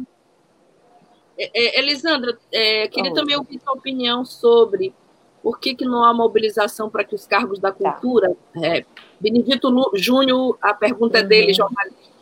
É, 1.38 1.50
é, 1.54 1.80
Elisandra, 1.80 2.38
é, 2.52 2.88
queria 2.88 3.12
também 3.12 3.36
ouvir 3.36 3.60
sua 3.60 3.74
opinião 3.74 4.24
sobre 4.24 4.94
por 5.42 5.60
que, 5.60 5.74
que 5.74 5.84
não 5.84 6.02
há 6.02 6.12
mobilização 6.12 6.90
para 6.90 7.04
que 7.04 7.14
os 7.14 7.26
cargos 7.26 7.58
da 7.58 7.70
tá. 7.70 7.92
cultura. 7.92 8.34
Tá. 8.54 8.66
É, 8.66 8.84
Benedito 9.20 9.70
Júnior, 9.94 10.58
a 10.60 10.74
pergunta 10.74 11.20
uhum. 11.20 11.28
dele, 11.28 11.52
jornalista. 11.52 12.16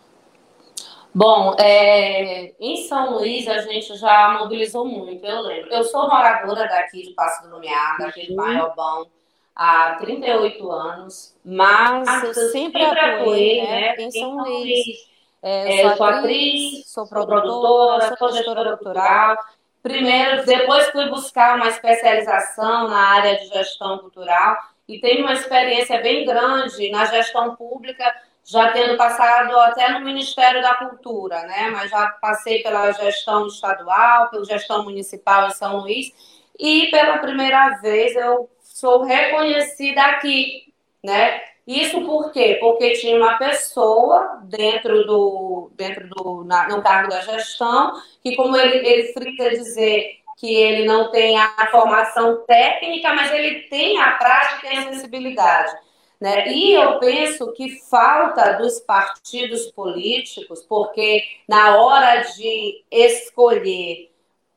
Bom, 1.15 1.55
é, 1.61 2.53
em 2.59 2.89
São 2.89 3.15
Luís 3.15 3.47
a 3.47 3.59
gente 3.59 3.95
já 3.97 4.37
mobilizou 4.41 4.85
muito, 4.85 5.25
eu 5.25 5.43
lembro. 5.43 5.73
Eu 5.73 5.85
sou 5.85 6.09
moradora 6.09 6.69
daqui 6.69 7.03
de 7.03 7.11
Passo 7.13 7.45
do 7.45 7.55
Lumiar, 7.55 7.97
daqui 7.99 8.27
de 8.27 8.35
Maiobão, 8.35 9.07
há 9.55 9.95
38 10.01 10.71
anos, 10.73 11.37
mas 11.45 12.09
ah, 12.09 12.27
eu 12.27 12.35
sempre, 12.35 12.83
sempre 12.83 12.83
atuei 12.83 13.63
né, 13.63 13.95
em 13.97 14.11
São 14.11 14.37
Luís. 14.39 15.14
É, 15.47 15.85
eu 15.85 15.95
sou, 15.95 16.07
atriz, 16.07 16.87
sou 16.87 17.07
produtora, 17.07 18.17
sou 18.17 18.33
gestora 18.33 18.77
cultural. 18.79 19.37
Primeiro, 19.83 20.47
depois 20.47 20.91
fui 20.91 21.07
buscar 21.11 21.57
uma 21.57 21.69
especialização 21.69 22.89
na 22.89 22.97
área 23.11 23.37
de 23.37 23.49
gestão 23.49 23.99
cultural 23.99 24.57
e 24.89 24.99
tenho 24.99 25.21
uma 25.21 25.35
experiência 25.35 26.01
bem 26.01 26.25
grande 26.25 26.91
na 26.91 27.05
gestão 27.05 27.55
pública, 27.57 28.11
já 28.43 28.73
tendo 28.73 28.97
passado 28.97 29.55
até 29.61 29.91
no 29.91 30.01
Ministério 30.01 30.63
da 30.63 30.77
Cultura, 30.77 31.43
né? 31.43 31.69
Mas 31.71 31.91
já 31.91 32.09
passei 32.23 32.63
pela 32.63 32.91
gestão 32.93 33.47
estadual, 33.47 34.31
pela 34.31 34.45
gestão 34.47 34.83
municipal 34.85 35.49
em 35.49 35.51
São 35.51 35.81
Luís 35.81 36.11
e 36.59 36.87
pela 36.91 37.19
primeira 37.19 37.79
vez 37.83 38.17
eu 38.17 38.49
sou 38.63 39.03
reconhecida 39.03 40.03
aqui, 40.03 40.73
né? 41.03 41.54
Isso 41.67 42.01
por 42.03 42.31
quê? 42.31 42.59
Porque 42.61 42.93
tinha 42.93 43.17
uma 43.17 43.39
pessoa 43.39 44.41
dentro 44.45 45.07
do, 45.07 45.71
dentro 45.75 46.09
do 46.09 46.45
na, 46.45 46.69
no 46.69 46.83
cargo 46.83 47.09
da 47.09 47.23
gestão, 47.23 47.93
que 48.23 48.37
como 48.37 48.57
ele, 48.57 48.87
ele 48.87 49.13
frita 49.15 49.49
dizer 49.51 50.19
que 50.37 50.55
ele 50.55 50.85
não 50.85 51.11
tem 51.11 51.39
a 51.39 51.69
formação 51.71 52.45
técnica, 52.47 53.15
mas 53.15 53.33
ele 53.33 53.63
tem 53.69 53.99
a 53.99 54.13
prática 54.13 54.67
e 54.67 54.77
a 54.77 54.93
sensibilidade. 54.93 55.73
Né? 56.21 56.53
E 56.53 56.73
eu 56.73 56.99
penso 56.99 57.53
que 57.53 57.79
falta 57.81 58.53
dos 58.55 58.81
partidos 58.81 59.71
políticos, 59.73 60.63
porque 60.63 61.23
na 61.49 61.77
hora 61.77 62.23
de 62.23 62.85
escolher 62.91 64.11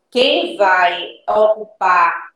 quem 0.09 0.57
vai 0.57 1.21
ocupar 1.27 2.26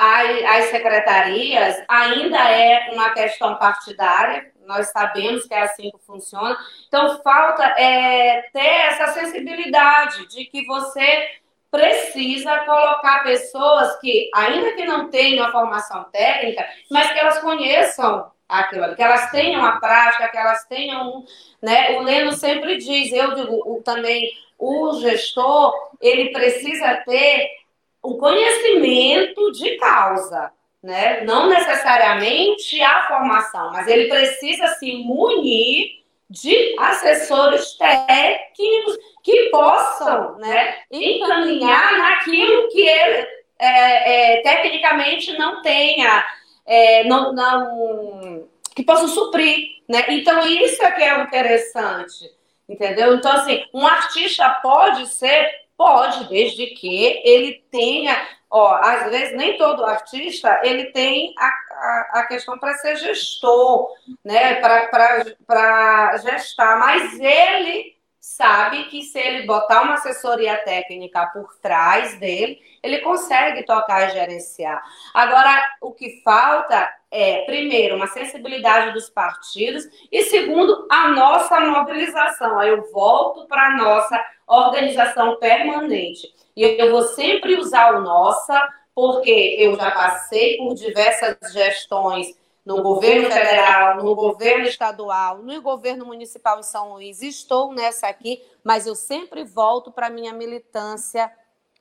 as 0.00 0.66
secretarias 0.66 1.82
ainda 1.86 2.38
é 2.38 2.90
uma 2.92 3.10
questão 3.10 3.56
partidária, 3.56 4.50
nós 4.66 4.88
sabemos 4.88 5.46
que 5.46 5.52
é 5.52 5.62
assim 5.62 5.90
que 5.90 5.98
funciona. 6.06 6.56
Então, 6.88 7.20
falta 7.22 7.64
é, 7.78 8.42
ter 8.52 8.60
essa 8.60 9.08
sensibilidade 9.08 10.26
de 10.28 10.44
que 10.46 10.64
você 10.64 11.28
precisa 11.70 12.58
colocar 12.60 13.22
pessoas 13.22 13.98
que, 14.00 14.30
ainda 14.34 14.72
que 14.72 14.84
não 14.84 15.10
tenham 15.10 15.46
a 15.46 15.52
formação 15.52 16.04
técnica, 16.04 16.66
mas 16.90 17.12
que 17.12 17.18
elas 17.18 17.38
conheçam 17.38 18.30
aquilo, 18.48 18.94
que 18.96 19.02
elas 19.02 19.30
tenham 19.30 19.64
a 19.64 19.78
prática, 19.78 20.28
que 20.28 20.36
elas 20.36 20.64
tenham, 20.66 21.24
né? 21.62 21.98
O 21.98 22.02
Leno 22.02 22.32
sempre 22.32 22.78
diz, 22.78 23.12
eu 23.12 23.34
digo 23.34 23.62
o, 23.66 23.82
também, 23.82 24.30
o 24.58 24.98
gestor, 25.00 25.72
ele 26.00 26.30
precisa 26.30 26.96
ter 27.06 27.59
o 28.02 28.16
conhecimento 28.16 29.52
de 29.52 29.76
causa, 29.76 30.52
né? 30.82 31.22
Não 31.24 31.48
necessariamente 31.48 32.80
a 32.80 33.06
formação, 33.06 33.70
mas 33.72 33.86
ele 33.86 34.08
precisa 34.08 34.68
se 34.74 34.96
munir 35.04 36.00
de 36.28 36.76
assessores 36.78 37.72
técnicos 37.72 38.96
que 39.22 39.50
possam 39.50 40.38
né, 40.38 40.76
encaminhar 40.90 41.98
naquilo 41.98 42.68
que 42.68 42.80
ele 42.80 43.26
é, 43.60 44.38
é, 44.38 44.42
tecnicamente 44.42 45.36
não 45.36 45.60
tenha, 45.60 46.24
é, 46.64 47.04
não, 47.04 47.32
não, 47.32 48.48
que 48.74 48.82
possam 48.82 49.08
suprir. 49.08 49.80
Né? 49.88 50.04
Então, 50.08 50.40
isso 50.46 50.82
é 50.82 50.90
que 50.92 51.02
é 51.02 51.20
interessante, 51.20 52.30
entendeu? 52.68 53.14
Então, 53.14 53.32
assim, 53.32 53.62
um 53.74 53.86
artista 53.86 54.48
pode 54.62 55.06
ser, 55.08 55.50
pode, 55.80 56.28
desde 56.28 56.66
que 56.66 57.22
ele 57.24 57.64
tenha 57.70 58.14
Ó, 58.52 58.74
às 58.74 59.08
vezes 59.10 59.36
nem 59.36 59.56
todo 59.56 59.84
artista 59.84 60.60
ele 60.64 60.86
tem 60.86 61.32
a, 61.38 61.46
a, 61.46 62.10
a 62.14 62.26
questão 62.26 62.58
para 62.58 62.74
ser 62.74 62.96
gestor, 62.96 63.94
né? 64.24 64.56
Para 64.56 66.16
gestar, 66.16 66.76
mas 66.76 67.16
ele 67.20 67.96
sabe 68.20 68.86
que 68.86 69.04
se 69.04 69.20
ele 69.20 69.46
botar 69.46 69.82
uma 69.82 69.94
assessoria 69.94 70.56
técnica 70.64 71.26
por 71.26 71.56
trás 71.60 72.18
dele, 72.18 72.60
ele 72.82 72.98
consegue 72.98 73.64
tocar 73.64 74.08
e 74.08 74.14
gerenciar. 74.14 74.82
Agora, 75.14 75.76
o 75.80 75.92
que 75.92 76.20
falta 76.24 76.92
é, 77.10 77.44
primeiro, 77.44 77.96
uma 77.96 78.06
sensibilidade 78.06 78.92
dos 78.92 79.10
partidos 79.10 79.84
e, 80.12 80.22
segundo, 80.24 80.86
a 80.88 81.08
nossa 81.08 81.60
mobilização. 81.60 82.58
Aí 82.58 82.68
eu 82.68 82.90
volto 82.92 83.46
para 83.48 83.66
a 83.66 83.76
nossa 83.76 84.24
organização 84.46 85.36
permanente. 85.36 86.32
E 86.56 86.62
eu 86.62 86.90
vou 86.92 87.02
sempre 87.02 87.58
usar 87.58 87.96
o 87.96 88.00
nossa, 88.00 88.68
porque 88.94 89.56
eu 89.58 89.76
já 89.76 89.90
passei 89.90 90.56
por 90.56 90.74
diversas 90.74 91.36
gestões 91.52 92.38
no 92.64 92.82
governo 92.82 93.28
federal, 93.30 93.96
no 93.96 94.14
governo 94.14 94.64
estadual, 94.64 95.38
no 95.38 95.60
governo 95.60 96.06
municipal 96.06 96.60
em 96.60 96.62
São 96.62 96.92
Luís. 96.92 97.22
Estou 97.22 97.72
nessa 97.72 98.06
aqui, 98.06 98.40
mas 98.62 98.86
eu 98.86 98.94
sempre 98.94 99.42
volto 99.42 99.90
para 99.90 100.10
minha 100.10 100.32
militância, 100.32 101.32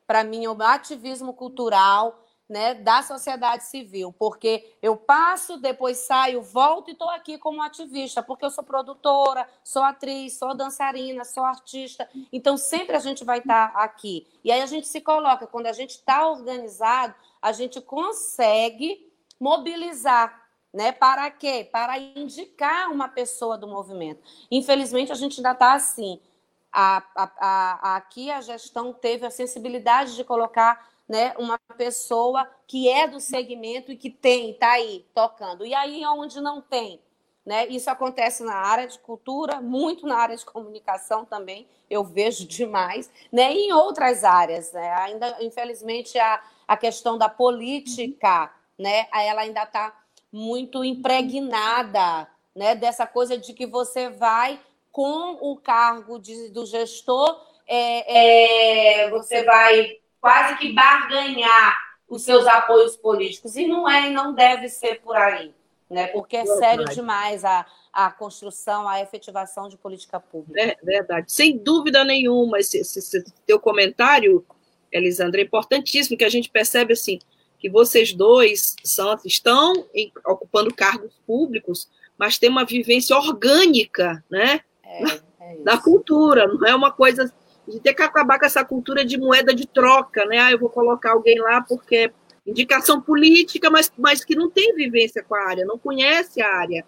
para 0.08 0.24
meu 0.24 0.56
ativismo 0.60 1.34
cultural 1.34 2.26
né, 2.50 2.74
da 2.74 3.04
sociedade 3.04 3.64
civil, 3.66 4.12
porque 4.12 4.76
eu 4.82 4.98
passo, 4.98 5.58
depois 5.58 6.00
saio, 6.00 6.42
volto 6.42 6.90
e 6.90 6.94
estou 6.94 7.10
aqui 7.12 7.38
como 7.38 7.62
ativista, 7.62 8.24
porque 8.24 8.44
eu 8.44 8.50
sou 8.50 8.64
produtora, 8.64 9.48
sou 9.64 9.84
atriz, 9.84 10.40
sou 10.40 10.56
dançarina, 10.56 11.24
sou 11.24 11.44
artista, 11.44 12.10
então 12.34 12.58
sempre 12.58 12.96
a 12.96 13.00
gente 13.00 13.24
vai 13.24 13.38
estar 13.38 13.72
tá 13.72 13.84
aqui. 13.84 14.26
E 14.44 14.52
aí 14.52 14.64
a 14.64 14.66
gente 14.66 14.88
se 14.88 15.00
coloca, 15.00 15.46
quando 15.46 15.68
a 15.68 15.74
gente 15.74 15.92
está 15.92 16.28
organizado, 16.28 17.14
a 17.40 17.52
gente 17.52 17.80
consegue 17.80 19.08
mobilizar. 19.40 20.48
Né? 20.74 20.92
Para 20.92 21.30
quê? 21.32 21.68
Para 21.72 21.98
indicar 21.98 22.92
uma 22.92 23.08
pessoa 23.08 23.58
do 23.58 23.68
movimento. 23.68 24.22
Infelizmente, 24.52 25.12
a 25.12 25.16
gente 25.16 25.40
ainda 25.40 25.52
está 25.52 25.74
assim. 25.74 26.20
A, 26.72 27.04
a, 27.16 27.32
a, 27.40 27.96
aqui 27.96 28.30
a 28.30 28.42
gestão 28.42 28.94
teve 28.94 29.26
a 29.26 29.32
sensibilidade 29.32 30.16
de 30.16 30.24
colocar 30.24 30.88
né, 31.10 31.34
uma 31.40 31.58
pessoa 31.76 32.48
que 32.68 32.88
é 32.88 33.08
do 33.08 33.20
segmento 33.20 33.92
e 33.92 33.98
que 33.98 34.12
tem, 34.12 34.52
está 34.52 34.74
aí 34.74 35.04
tocando. 35.16 35.66
E 35.66 35.74
aí 35.74 36.06
onde 36.06 36.40
não 36.40 36.62
tem, 36.62 37.02
né? 37.44 37.66
Isso 37.68 37.90
acontece 37.90 38.44
na 38.44 38.54
área 38.54 38.88
de 38.88 39.00
cultura, 39.00 39.60
muito 39.60 40.06
na 40.06 40.18
área 40.18 40.38
de 40.38 40.46
comunicação 40.46 41.26
também, 41.26 41.68
eu 41.90 42.04
vejo 42.04 42.46
demais, 42.46 43.10
né? 43.32 43.52
E 43.52 43.70
em 43.70 43.74
outras 43.74 44.24
áreas, 44.24 44.72
né? 44.72 44.94
Ainda, 45.00 45.36
infelizmente, 45.42 46.20
a, 46.20 46.44
a 46.68 46.78
questão 46.78 47.18
da 47.18 47.28
política, 47.28 48.54
né? 48.78 49.08
Ela 49.12 49.42
ainda 49.42 49.64
está 49.64 49.98
muito 50.32 50.84
impregnada, 50.84 52.28
né? 52.56 52.76
Dessa 52.76 53.08
coisa 53.08 53.36
de 53.36 53.52
que 53.54 53.66
você 53.66 54.10
vai 54.10 54.60
com 54.92 55.40
o 55.42 55.58
cargo 55.58 56.20
de, 56.20 56.50
do 56.50 56.68
gestor, 56.68 57.42
é, 57.66 59.06
é, 59.06 59.10
você 59.10 59.44
vai 59.44 59.99
quase 60.22 60.58
que 60.58 60.74
barganhar 60.74 61.78
os 62.08 62.24
seus 62.24 62.48
apoios 62.48 62.96
políticos. 62.96 63.56
E 63.56 63.68
não 63.68 63.90
é 63.90 64.08
e 64.08 64.12
não 64.12 64.34
deve 64.34 64.68
ser 64.68 65.02
por 65.02 65.16
aí, 65.16 65.54
né? 65.90 66.08
porque 66.08 66.38
é 66.38 66.46
sério 66.46 66.86
demais 66.86 67.46
a, 67.46 67.66
a 67.94 68.12
construção, 68.12 68.88
a 68.88 69.02
efetivação 69.02 69.68
de 69.70 69.78
política 69.78 70.20
pública. 70.20 70.60
É 70.60 70.78
verdade, 70.84 71.32
sem 71.32 71.58
dúvida 71.58 72.04
nenhuma. 72.04 72.60
Esse, 72.60 72.80
esse, 72.80 73.00
esse 73.00 73.24
teu 73.46 73.60
comentário, 73.60 74.46
Elisandra, 74.92 75.40
é 75.42 75.44
importantíssimo, 75.44 76.18
que 76.18 76.26
a 76.26 76.30
gente 76.30 76.50
percebe 76.50 76.94
assim 76.94 77.20
que 77.60 77.70
vocês 77.70 78.14
dois 78.14 78.76
são, 78.84 79.20
estão 79.26 79.74
em, 79.94 80.12
ocupando 80.26 80.74
cargos 80.74 81.14
públicos, 81.28 81.90
mas 82.18 82.38
tem 82.38 82.50
uma 82.50 82.64
vivência 82.64 83.16
orgânica, 83.16 84.24
né? 84.30 84.62
É, 84.82 85.04
é 85.42 85.56
da 85.64 85.78
cultura, 85.78 86.48
não 86.48 86.66
é 86.66 86.74
uma 86.74 86.92
coisa 86.92 87.32
de 87.70 87.80
ter 87.80 87.94
que 87.94 88.02
acabar 88.02 88.40
com 88.40 88.46
essa 88.46 88.66
cultura 88.66 89.06
de 89.06 89.18
moeda 89.18 89.54
de 89.54 89.68
troca, 89.68 90.26
né? 90.26 90.40
Ah, 90.40 90.52
eu 90.52 90.60
vou 90.60 90.70
colocar 90.70 91.12
alguém 91.12 91.40
lá 91.40 91.62
porque 91.62 91.96
é 91.96 92.12
indicação 92.46 93.00
política, 93.00 93.70
mas, 93.70 93.92
mas 93.98 94.26
que 94.26 94.36
não 94.36 94.50
tem 94.50 94.74
vivência 94.76 95.24
com 95.24 95.36
a 95.36 95.48
área, 95.48 95.66
não 95.66 95.78
conhece 95.78 96.42
a 96.42 96.52
área. 96.52 96.84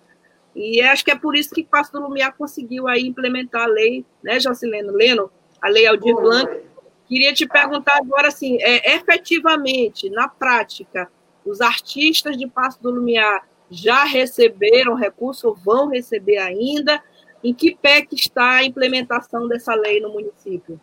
E 0.56 0.82
acho 0.82 1.06
que 1.06 1.12
é 1.12 1.16
por 1.16 1.36
isso 1.36 1.54
que 1.54 1.64
Passo 1.64 1.94
do 1.94 2.02
Lumiar 2.02 2.36
conseguiu 2.36 2.88
aí 2.88 3.06
implementar 3.06 3.64
a 3.64 3.68
lei, 3.68 4.06
né, 4.24 4.40
Jocileno 4.40 4.92
Leno, 4.92 5.32
a 5.62 5.70
lei 5.70 5.86
Aldir 5.86 6.16
Blanc. 6.16 6.62
Queria 7.08 7.34
te 7.34 7.46
perguntar 7.46 7.98
agora, 7.98 8.28
assim, 8.28 8.58
é, 8.62 8.96
efetivamente, 8.96 10.10
na 10.10 10.28
prática, 10.28 11.10
os 11.46 11.62
artistas 11.62 12.38
de 12.38 12.48
Passo 12.48 12.82
do 12.82 12.90
Lumiar 12.90 13.48
já 13.70 14.04
receberam 14.04 14.96
recurso 14.96 15.48
ou 15.48 15.56
vão 15.56 15.88
receber 15.88 16.38
ainda? 16.38 17.02
Em 17.44 17.54
que 17.54 17.76
pé 17.76 18.02
que 18.02 18.16
está 18.16 18.58
a 18.58 18.64
implementação 18.64 19.48
dessa 19.48 19.74
lei 19.74 20.00
no 20.00 20.10
município? 20.10 20.80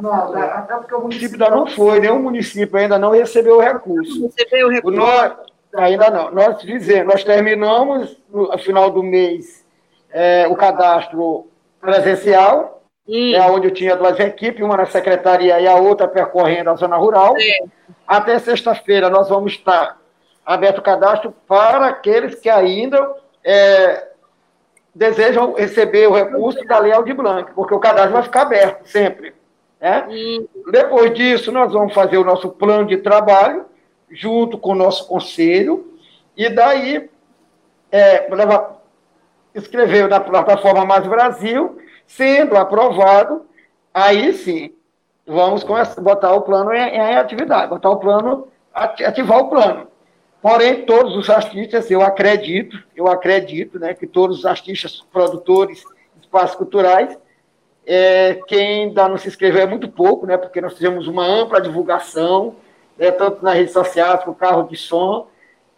Não, 0.00 0.34
até 0.34 0.74
porque 0.76 0.94
o 0.94 1.02
município 1.02 1.34
ainda 1.34 1.50
não 1.50 1.66
foi, 1.66 2.00
nenhum 2.00 2.20
município 2.20 2.76
ainda 2.76 2.98
não 2.98 3.10
recebeu 3.10 3.56
o 3.56 3.60
recurso. 3.60 4.20
Não 4.20 4.28
recebeu 4.28 4.66
o 4.66 4.70
recurso? 4.70 4.98
Nós, 4.98 5.32
ainda 5.74 6.10
não. 6.10 6.30
Nós 6.32 6.60
dizemos, 6.62 7.12
nós 7.12 7.24
terminamos 7.24 8.20
no 8.28 8.56
final 8.58 8.90
do 8.90 9.02
mês 9.02 9.64
é, 10.10 10.46
o 10.48 10.56
cadastro 10.56 11.48
presencial, 11.80 12.82
hum. 13.06 13.34
é 13.34 13.42
onde 13.50 13.68
eu 13.68 13.74
tinha 13.74 13.96
duas 13.96 14.18
equipes, 14.18 14.64
uma 14.64 14.76
na 14.76 14.86
secretaria 14.86 15.60
e 15.60 15.68
a 15.68 15.76
outra 15.76 16.08
percorrendo 16.08 16.70
a 16.70 16.74
zona 16.74 16.96
rural. 16.96 17.34
É. 17.38 17.58
Até 18.06 18.38
sexta-feira 18.38 19.08
nós 19.08 19.28
vamos 19.28 19.52
estar 19.52 19.98
aberto 20.44 20.78
o 20.78 20.82
cadastro 20.82 21.32
para 21.46 21.86
aqueles 21.86 22.34
que 22.36 22.48
ainda 22.48 23.14
é, 23.44 24.08
desejam 24.94 25.54
receber 25.54 26.06
o 26.06 26.14
recurso 26.14 26.64
da 26.64 26.78
Lei 26.78 26.92
Aldir 26.92 27.16
Blanc, 27.16 27.52
porque 27.52 27.74
o 27.74 27.80
cadastro 27.80 28.12
vai 28.12 28.22
ficar 28.22 28.42
aberto 28.42 28.86
sempre. 28.86 29.34
Né? 29.80 30.06
Depois 30.70 31.12
disso, 31.12 31.50
nós 31.50 31.72
vamos 31.72 31.92
fazer 31.92 32.16
o 32.16 32.24
nosso 32.24 32.50
plano 32.50 32.86
de 32.86 32.98
trabalho, 32.98 33.66
junto 34.10 34.56
com 34.56 34.70
o 34.70 34.76
nosso 34.76 35.08
conselho, 35.08 35.92
e 36.36 36.48
daí 36.48 37.10
é, 37.90 38.28
levar, 38.32 38.80
escrever 39.54 40.08
na 40.08 40.20
plataforma 40.20 40.84
Mais 40.84 41.06
Brasil, 41.06 41.78
sendo 42.06 42.56
aprovado, 42.56 43.44
aí 43.92 44.32
sim, 44.32 44.72
vamos 45.26 45.64
começar, 45.64 46.00
botar 46.00 46.32
o 46.34 46.42
plano 46.42 46.72
em, 46.72 46.78
em 46.78 47.16
atividade, 47.16 47.68
botar 47.68 47.90
o 47.90 47.98
plano, 47.98 48.48
ativar 48.72 49.38
o 49.38 49.48
plano. 49.48 49.88
Porém, 50.44 50.84
todos 50.84 51.16
os 51.16 51.30
artistas, 51.30 51.90
eu 51.90 52.02
acredito, 52.02 52.78
eu 52.94 53.08
acredito, 53.08 53.78
né, 53.78 53.94
que 53.94 54.06
todos 54.06 54.40
os 54.40 54.44
artistas, 54.44 55.02
produtores, 55.10 55.82
espaços 56.20 56.54
culturais, 56.54 57.18
é, 57.86 58.34
quem 58.46 58.82
ainda 58.82 59.08
não 59.08 59.16
se 59.16 59.26
inscreveu 59.26 59.62
é 59.62 59.66
muito 59.66 59.88
pouco, 59.88 60.26
né, 60.26 60.36
porque 60.36 60.60
nós 60.60 60.74
fizemos 60.74 61.08
uma 61.08 61.24
ampla 61.24 61.62
divulgação, 61.62 62.56
né, 62.98 63.10
tanto 63.10 63.42
nas 63.42 63.54
redes 63.54 63.72
sociais, 63.72 64.22
com 64.22 64.34
carro 64.34 64.64
de 64.64 64.76
som, 64.76 65.28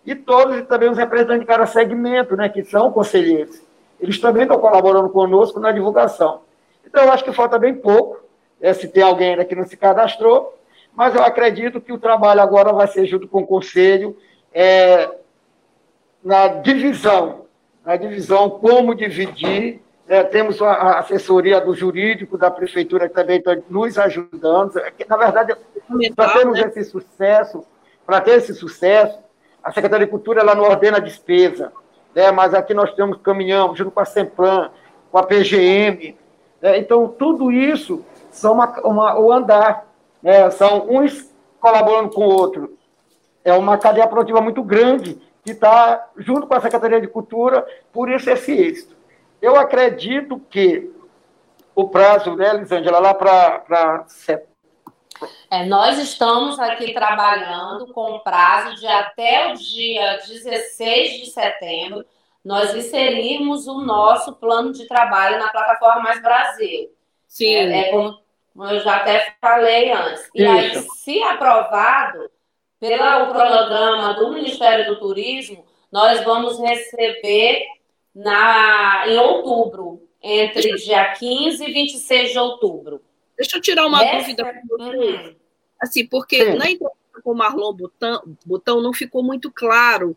e 0.05 0.17
todos 0.17 0.57
e 0.57 0.63
também 0.63 0.91
os 0.91 0.99
representantes 0.99 1.43
de 1.43 1.47
cada 1.47 1.65
segmento, 1.67 2.35
né, 2.35 2.49
que 2.49 2.65
são 2.65 2.91
conselheiros. 2.91 3.63
Eles 4.01 4.19
também 4.19 4.43
estão 4.43 4.59
colaborando 4.59 5.09
conosco 5.11 5.61
na 5.61 5.71
divulgação. 5.71 6.41
Então, 6.85 7.05
eu 7.05 7.13
acho 7.13 7.23
que 7.23 7.33
falta 7.33 7.57
bem 7.57 7.73
pouco, 7.73 8.21
né, 8.61 8.73
se 8.73 8.89
tem 8.89 9.05
alguém 9.05 9.31
ainda 9.31 9.45
que 9.45 9.55
não 9.55 9.65
se 9.65 9.77
cadastrou, 9.77 10.59
mas 10.93 11.15
eu 11.15 11.23
acredito 11.23 11.81
que 11.81 11.93
o 11.93 11.99
trabalho 11.99 12.41
agora 12.41 12.73
vai 12.73 12.89
ser 12.89 13.07
junto 13.07 13.29
com 13.29 13.43
o 13.43 13.47
conselho, 13.47 14.17
é, 14.57 15.11
na 16.25 16.49
divisão 16.49 17.47
a 17.87 17.97
divisão 17.97 18.51
como 18.51 18.97
dividir. 18.97 19.81
É, 20.09 20.23
temos 20.23 20.61
a, 20.61 20.99
assessoria 20.99 21.61
do 21.61 21.75
jurídico 21.75 22.37
da 22.37 22.51
prefeitura 22.51 23.09
que 23.09 23.15
também 23.15 23.39
está 23.39 23.57
nos 23.69 23.99
ajudando. 23.99 24.79
É 24.79 24.93
na 25.09 25.17
verdade, 25.17 25.57
para 26.15 26.33
termos 26.33 26.61
né? 26.61 26.67
esse 26.67 26.85
sucesso, 26.85 27.65
para 28.05 28.21
ter 28.21 28.33
esse 28.33 28.55
sucesso, 28.55 29.19
a 29.63 29.73
Secretaria 29.73 30.07
de 30.07 30.11
Cultura 30.11 30.41
ela 30.41 30.55
não 30.55 30.65
ordena 30.65 30.99
a 30.99 31.01
despesa, 31.01 31.73
né? 32.15 32.31
mas 32.31 32.55
aqui 32.55 32.73
nós 32.73 32.93
temos 32.95 33.19
caminhamos 33.19 33.79
junto 33.79 33.91
com 33.91 34.01
a 34.01 34.05
Semplan, 34.05 34.71
com 35.11 35.19
a 35.19 35.25
PGM. 35.25 36.17
Né? 36.63 36.79
Então, 36.79 37.09
tudo 37.09 37.51
isso 37.51 38.05
são 38.31 38.53
uma, 38.53 38.81
uma, 38.81 39.19
o 39.19 39.33
andar, 39.33 39.87
né? 40.23 40.49
são 40.51 40.89
uns 40.89 41.35
colaborando 41.61 42.11
com 42.11 42.27
o 42.27 42.33
outro. 42.33 42.76
É 43.47 43.53
uma 43.53 43.79
cadeia 43.79 44.07
produtiva 44.09 44.41
muito 44.41 44.63
grande 44.63 45.19
que 45.45 45.53
está 45.53 46.11
junto 46.17 46.47
com 46.47 46.55
a 46.55 46.61
Secretaria 46.61 47.01
de 47.01 47.07
Cultura, 47.07 47.65
por 47.93 48.11
isso 48.11 48.29
esse 48.29 48.53
êxito. 48.53 48.97
Eu 49.41 49.57
acredito 49.57 50.41
que 50.51 50.91
o 51.75 51.89
prazo, 51.89 52.35
né, 52.35 52.53
Lisângela, 52.55 52.99
lá 52.99 53.15
para 53.15 54.05
setembro, 54.09 54.57
é, 55.51 55.65
nós 55.65 55.99
estamos 55.99 56.59
aqui 56.59 56.93
trabalhando 56.93 57.87
com 57.93 58.19
prazo 58.19 58.75
de 58.77 58.87
até 58.87 59.51
o 59.51 59.55
dia 59.55 60.19
16 60.27 61.21
de 61.21 61.27
setembro 61.31 62.05
nós 62.45 62.75
inserirmos 62.75 63.67
o 63.67 63.81
nosso 63.81 64.33
plano 64.35 64.73
de 64.73 64.87
trabalho 64.87 65.39
na 65.39 65.49
plataforma 65.49 66.03
Mais 66.03 66.23
Brasil. 66.23 66.91
Sim. 67.27 67.55
É, 67.55 67.89
é 67.89 67.91
como 67.91 68.17
eu 68.71 68.81
já 68.81 68.97
até 68.97 69.35
falei 69.41 69.91
antes. 69.91 70.31
E 70.33 70.43
Isso. 70.43 70.79
aí, 70.79 70.87
se 70.97 71.23
aprovado 71.25 72.31
pelo 72.81 73.33
programa 73.33 74.15
do 74.15 74.33
Ministério 74.33 74.87
do 74.87 74.99
Turismo, 75.01 75.65
nós 75.91 76.23
vamos 76.25 76.59
receber 76.59 77.65
na, 78.15 79.05
em 79.07 79.19
outubro, 79.19 80.03
entre 80.23 80.75
dia 80.77 81.13
15 81.13 81.65
e 81.65 81.73
26 81.73 82.33
de 82.33 82.39
outubro. 82.39 83.03
Deixa 83.37 83.57
eu 83.57 83.61
tirar 83.61 83.87
uma 83.87 84.03
Essa... 84.03 84.19
dúvida. 84.19 84.63
Uhum. 84.79 85.35
Assim, 85.81 86.07
porque 86.07 86.37
Sim. 86.37 86.57
na 86.57 86.71
entrevista 86.71 87.23
com 87.23 87.33
o 87.33 87.35
Marlon 87.35 87.73
Botão, 87.73 88.23
Botão 88.45 88.81
não 88.81 88.93
ficou 88.93 89.23
muito 89.23 89.51
claro. 89.51 90.17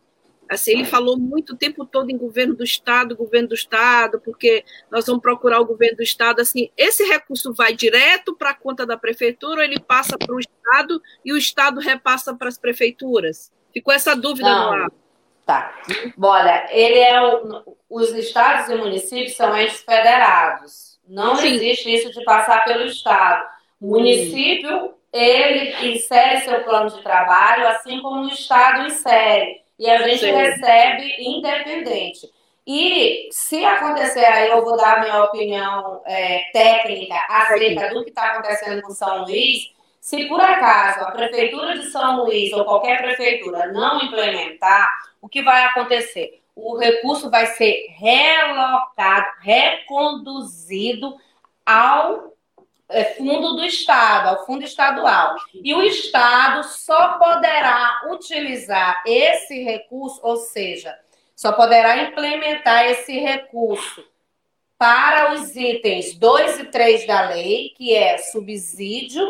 Assim, 0.50 0.72
ele 0.72 0.84
falou 0.84 1.16
muito 1.16 1.52
o 1.52 1.56
tempo 1.56 1.86
todo 1.86 2.10
em 2.10 2.18
governo 2.18 2.56
do 2.56 2.64
Estado, 2.64 3.16
governo 3.16 3.50
do 3.50 3.54
Estado, 3.54 4.20
porque 4.20 4.64
nós 4.90 5.06
vamos 5.06 5.22
procurar 5.22 5.60
o 5.60 5.64
governo 5.64 5.98
do 5.98 6.02
Estado. 6.02 6.40
Assim, 6.40 6.70
esse 6.76 7.04
recurso 7.04 7.54
vai 7.54 7.72
direto 7.72 8.34
para 8.34 8.50
a 8.50 8.54
conta 8.54 8.84
da 8.84 8.96
prefeitura 8.96 9.60
ou 9.60 9.64
ele 9.64 9.78
passa 9.78 10.18
para 10.18 10.34
o 10.34 10.40
Estado 10.40 11.00
e 11.24 11.32
o 11.32 11.36
Estado 11.36 11.78
repassa 11.78 12.34
para 12.34 12.48
as 12.48 12.58
prefeituras? 12.58 13.52
Ficou 13.72 13.94
essa 13.94 14.16
dúvida 14.16 14.48
não. 14.48 14.66
no 14.66 14.82
ar. 14.82 14.92
Tá. 15.46 15.72
Olha, 16.20 16.66
ele 16.70 16.98
é 16.98 17.22
o, 17.22 17.76
os 17.88 18.10
estados 18.10 18.68
e 18.68 18.74
municípios 18.74 19.36
são 19.36 19.56
entes 19.56 19.82
federados. 19.82 20.98
Não 21.08 21.36
Sim. 21.36 21.54
existe 21.54 21.94
isso 21.94 22.10
de 22.10 22.24
passar 22.24 22.64
pelo 22.64 22.86
Estado. 22.86 23.46
O 23.80 23.90
município, 23.90 24.94
ele 25.12 25.92
insere 25.92 26.40
seu 26.40 26.64
plano 26.64 26.90
de 26.90 27.00
trabalho, 27.02 27.68
assim 27.68 28.00
como 28.00 28.24
o 28.24 28.28
Estado 28.28 28.86
insere. 28.86 29.60
E 29.80 29.90
a 29.90 30.06
gente 30.06 30.20
Sim. 30.20 30.30
recebe 30.30 31.16
independente. 31.18 32.30
E 32.64 33.28
se 33.32 33.64
acontecer, 33.64 34.24
aí 34.24 34.50
eu 34.50 34.62
vou 34.62 34.76
dar 34.76 34.98
a 34.98 35.00
minha 35.00 35.24
opinião 35.24 36.02
é, 36.04 36.42
técnica 36.52 37.16
acerca 37.28 37.92
do 37.92 38.04
que 38.04 38.10
está 38.10 38.26
acontecendo 38.26 38.82
com 38.82 38.92
São 38.92 39.24
Luís. 39.24 39.72
Se 40.00 40.28
por 40.28 40.40
acaso 40.40 41.04
a 41.04 41.10
Prefeitura 41.10 41.76
de 41.76 41.90
São 41.90 42.24
Luís 42.24 42.52
ou 42.52 42.64
qualquer 42.64 42.98
prefeitura 42.98 43.72
não 43.72 44.00
implementar, 44.02 44.88
o 45.20 45.28
que 45.28 45.42
vai 45.42 45.64
acontecer? 45.64 46.40
o 46.62 46.76
recurso 46.76 47.30
vai 47.30 47.46
ser 47.46 47.86
relocado, 47.96 49.26
reconduzido 49.40 51.16
ao 51.64 52.34
é, 52.90 53.04
fundo 53.14 53.54
do 53.54 53.64
Estado, 53.64 54.28
ao 54.28 54.46
fundo 54.46 54.64
estadual. 54.64 55.36
E 55.54 55.74
o 55.74 55.82
Estado 55.82 56.64
só 56.64 57.18
poderá 57.18 58.02
utilizar 58.10 59.02
esse 59.06 59.62
recurso, 59.62 60.20
ou 60.22 60.36
seja, 60.36 60.98
só 61.34 61.52
poderá 61.52 62.02
implementar 62.02 62.86
esse 62.86 63.18
recurso 63.18 64.04
para 64.76 65.34
os 65.34 65.54
itens 65.56 66.14
2 66.14 66.60
e 66.60 66.64
3 66.66 67.06
da 67.06 67.28
lei, 67.28 67.70
que 67.76 67.94
é 67.94 68.18
subsídio 68.18 69.26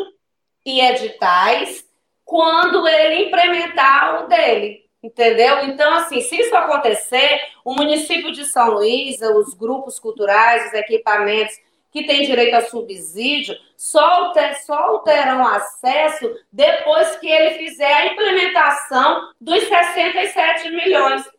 e 0.65 0.81
editais, 0.81 1.85
quando 2.23 2.87
ele 2.87 3.27
implementar 3.27 4.23
o 4.23 4.27
dele. 4.27 4.81
Entendeu? 5.03 5.65
Então, 5.65 5.93
assim, 5.95 6.21
se 6.21 6.39
isso 6.39 6.55
acontecer, 6.55 7.41
o 7.65 7.73
município 7.73 8.31
de 8.31 8.45
São 8.45 8.69
Luís, 8.69 9.19
os 9.19 9.55
grupos 9.55 9.99
culturais, 9.99 10.67
os 10.67 10.73
equipamentos 10.73 11.55
que 11.91 12.07
têm 12.07 12.25
direito 12.25 12.55
a 12.55 12.61
subsídio, 12.61 13.55
só, 13.75 14.33
só 14.65 14.99
terão 14.99 15.45
acesso 15.45 16.33
depois 16.51 17.17
que 17.17 17.27
ele 17.27 17.57
fizer 17.57 17.93
a 17.93 18.13
implementação 18.13 19.33
dos 19.39 19.61
67 19.65 20.69
milhões, 20.71 21.29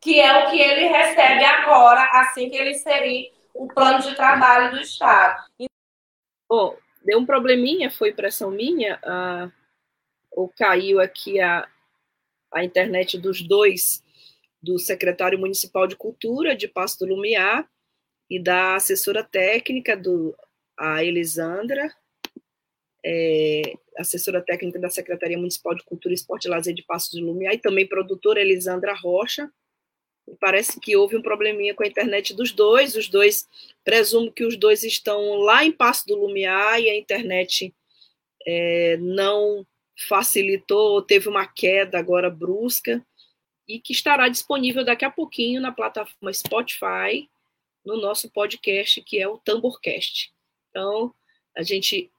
que 0.00 0.20
é 0.20 0.44
o 0.44 0.50
que 0.50 0.60
ele 0.60 0.88
recebe 0.88 1.44
agora, 1.44 2.10
assim 2.12 2.50
que 2.50 2.56
ele 2.56 2.72
inserir 2.72 3.32
o 3.54 3.68
plano 3.68 4.00
de 4.00 4.16
trabalho 4.16 4.72
do 4.72 4.80
Estado. 4.80 5.44
Oh, 6.50 6.74
deu 7.04 7.20
um 7.20 7.24
probleminha, 7.26 7.88
foi 7.88 8.12
pressão 8.12 8.50
minha, 8.50 8.98
uh, 9.04 9.52
ou 10.32 10.52
caiu 10.58 11.00
aqui 11.00 11.40
a, 11.40 11.68
a 12.52 12.64
internet 12.64 13.16
dos 13.16 13.40
dois, 13.40 14.02
do 14.60 14.76
secretário 14.78 15.38
municipal 15.38 15.86
de 15.86 15.94
cultura 15.94 16.56
de 16.56 16.66
Passo 16.66 16.98
do 16.98 17.06
Lumiar 17.06 17.68
e 18.28 18.42
da 18.42 18.76
assessora 18.76 19.22
técnica 19.22 19.96
do 19.96 20.34
a 20.76 21.04
Elisandra, 21.04 21.92
é, 23.04 23.74
assessora 23.96 24.42
técnica 24.42 24.78
da 24.78 24.90
Secretaria 24.90 25.38
Municipal 25.38 25.74
de 25.74 25.84
Cultura, 25.84 26.14
Esporte 26.14 26.46
e 26.46 26.50
Lazer 26.50 26.74
de 26.74 26.82
Passo 26.82 27.12
do 27.12 27.24
Lumiar 27.24 27.54
e 27.54 27.58
também 27.58 27.86
produtora 27.86 28.40
Elisandra 28.40 28.94
Rocha. 28.94 29.50
Parece 30.40 30.80
que 30.80 30.96
houve 30.96 31.16
um 31.16 31.22
probleminha 31.22 31.74
com 31.74 31.84
a 31.84 31.86
internet 31.86 32.34
dos 32.34 32.50
dois. 32.50 32.96
Os 32.96 33.08
dois, 33.08 33.46
presumo 33.84 34.32
que 34.32 34.44
os 34.44 34.56
dois 34.56 34.82
estão 34.82 35.34
lá 35.34 35.64
em 35.64 35.70
Passo 35.70 36.06
do 36.06 36.16
Lumiar 36.16 36.80
e 36.80 36.88
a 36.88 36.96
internet 36.96 37.74
é, 38.46 38.96
não 38.96 39.66
facilitou, 40.08 41.02
teve 41.02 41.28
uma 41.28 41.46
queda 41.46 41.98
agora 41.98 42.30
brusca, 42.30 43.04
e 43.66 43.78
que 43.78 43.92
estará 43.92 44.28
disponível 44.28 44.84
daqui 44.84 45.04
a 45.04 45.10
pouquinho 45.10 45.60
na 45.60 45.72
plataforma 45.72 46.32
Spotify, 46.32 47.28
no 47.84 47.96
nosso 47.96 48.30
podcast, 48.30 49.00
que 49.02 49.20
é 49.20 49.28
o 49.28 49.38
Tamborcast. 49.38 50.32
Então, 50.70 51.14
a 51.56 51.62
gente 51.62 52.10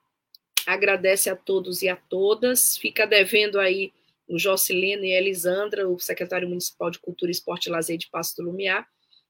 agradece 0.65 1.29
a 1.29 1.35
todos 1.35 1.81
e 1.81 1.89
a 1.89 1.95
todas, 1.95 2.77
fica 2.77 3.05
devendo 3.05 3.59
aí 3.59 3.93
o 4.27 4.39
Jocileno 4.39 5.03
e 5.03 5.13
a 5.13 5.17
Elisandra, 5.17 5.87
o 5.87 5.99
secretário 5.99 6.49
municipal 6.49 6.89
de 6.89 6.99
Cultura, 6.99 7.31
Esporte 7.31 7.67
e 7.67 7.71
Lazer 7.71 7.97
de 7.97 8.09
Passo 8.09 8.35
do 8.37 8.43
Lumiar, 8.43 8.87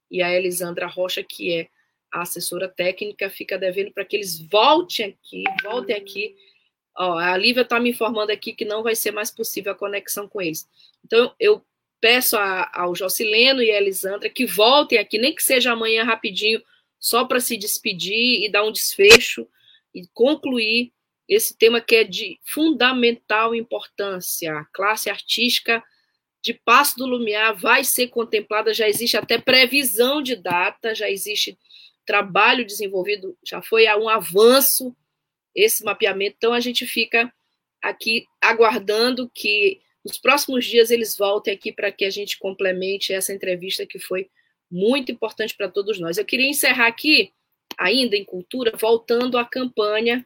e 0.10 0.22
a 0.22 0.32
Elisandra 0.32 0.88
Rocha, 0.88 1.24
que 1.24 1.54
é 1.54 1.70
a 2.12 2.22
assessora 2.22 2.70
técnica, 2.70 3.30
fica 3.30 3.58
devendo 3.58 3.92
para 3.92 4.06
que 4.06 4.16
eles 4.16 4.40
voltem 4.40 5.08
aqui, 5.08 5.44
voltem 5.64 5.96
aqui 5.96 6.36
Ó, 6.98 7.18
a 7.18 7.36
Lívia 7.36 7.62
está 7.62 7.80
me 7.80 7.90
informando 7.90 8.32
aqui 8.32 8.54
que 8.54 8.64
não 8.64 8.82
vai 8.82 8.96
ser 8.96 9.12
mais 9.12 9.30
possível 9.30 9.74
a 9.74 9.76
conexão 9.76 10.28
com 10.28 10.42
eles. 10.42 10.68
Então, 11.04 11.34
eu 11.40 11.62
peço 12.00 12.38
a, 12.38 12.70
ao 12.74 12.96
Jocileno 12.96 13.62
e 13.62 13.72
a 13.72 13.78
Elisandra 13.78 14.30
que 14.30 14.46
voltem 14.46 14.98
aqui, 14.98 15.18
nem 15.18 15.34
que 15.34 15.44
seja 15.44 15.72
amanhã 15.72 16.04
rapidinho, 16.04 16.62
só 17.00 17.26
para 17.26 17.40
se 17.40 17.58
despedir 17.58 18.44
e 18.44 18.52
dar 18.52 18.64
um 18.64 18.72
desfecho 18.72 19.48
e 19.94 20.08
concluir 20.14 20.92
esse 21.28 21.58
tema 21.58 21.82
que 21.82 21.96
é 21.96 22.04
de 22.04 22.40
fundamental 22.44 23.56
importância. 23.56 24.58
A 24.58 24.66
classe 24.66 25.10
artística 25.10 25.84
de 26.42 26.54
Passo 26.54 26.98
do 26.98 27.08
Lumiar 27.08 27.56
vai 27.56 27.84
ser 27.84 28.08
contemplada, 28.08 28.74
já 28.74 28.88
existe 28.88 29.18
até 29.18 29.40
previsão 29.40 30.22
de 30.22 30.36
data, 30.36 30.94
já 30.94 31.10
existe 31.10 31.58
trabalho 32.06 32.66
desenvolvido, 32.66 33.36
já 33.44 33.62
foi 33.62 33.88
um 33.96 34.08
avanço 34.08 34.96
esse 35.56 35.84
mapeamento. 35.84 36.36
Então, 36.38 36.54
a 36.54 36.60
gente 36.60 36.86
fica 36.86 37.34
aqui 37.82 38.26
aguardando 38.42 39.30
que 39.34 39.82
nos 40.06 40.20
próximos 40.20 40.66
dias 40.66 40.92
eles 40.92 41.18
voltem 41.18 41.52
aqui 41.52 41.72
para 41.72 41.92
que 41.92 42.06
a 42.06 42.12
gente 42.12 42.38
complemente 42.38 43.12
essa 43.12 43.34
entrevista 43.34 43.88
que 43.88 43.98
foi 43.98 44.30
muito 44.70 45.12
importante 45.12 45.56
para 45.56 45.68
todos 45.68 46.00
nós. 46.00 46.18
Eu 46.18 46.26
queria 46.26 46.48
encerrar 46.48 46.86
aqui, 46.86 47.34
ainda 47.76 48.16
em 48.16 48.24
cultura, 48.24 48.72
voltando 48.78 49.38
à 49.38 49.44
campanha, 49.44 50.24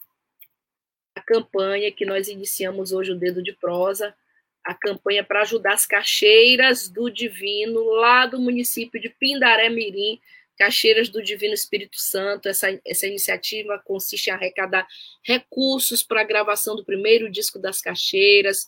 a 1.16 1.22
campanha 1.22 1.92
que 1.92 2.06
nós 2.06 2.28
iniciamos 2.28 2.92
hoje, 2.92 3.12
o 3.12 3.18
Dedo 3.18 3.42
de 3.42 3.54
Prosa, 3.54 4.14
a 4.66 4.74
campanha 4.74 5.24
para 5.24 5.42
ajudar 5.42 5.74
as 5.74 5.86
caixeiras 5.86 6.90
do 6.90 7.10
Divino, 7.10 7.82
lá 7.92 8.26
do 8.26 8.40
município 8.40 9.00
de 9.00 9.10
Pindaré 9.10 9.70
Mirim, 9.70 10.20
Caixeiras 10.60 11.08
do 11.08 11.24
Divino 11.24 11.54
Espírito 11.54 11.98
Santo. 11.98 12.50
Essa, 12.50 12.68
essa 12.86 13.08
iniciativa 13.08 13.82
consiste 13.86 14.28
em 14.28 14.34
arrecadar 14.34 14.86
recursos 15.24 16.04
para 16.04 16.20
a 16.20 16.26
gravação 16.26 16.76
do 16.76 16.84
primeiro 16.84 17.32
disco 17.32 17.58
das 17.58 17.82
Caixeiras. 17.82 18.68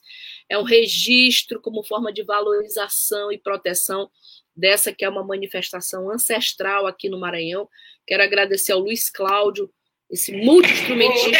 É 0.49 0.57
um 0.57 0.63
registro 0.63 1.61
como 1.61 1.83
forma 1.83 2.13
de 2.13 2.23
valorização 2.23 3.29
e 3.29 3.37
proteção 3.37 4.09
dessa 4.55 4.93
que 4.93 5.03
é 5.03 5.09
uma 5.09 5.23
manifestação 5.23 6.09
ancestral 6.09 6.87
aqui 6.87 7.09
no 7.09 7.19
Maranhão. 7.19 7.67
Quero 8.07 8.23
agradecer 8.23 8.71
ao 8.71 8.79
Luiz 8.79 9.09
Cláudio, 9.09 9.69
esse 10.09 10.31
multi-instrumentista 10.31 11.39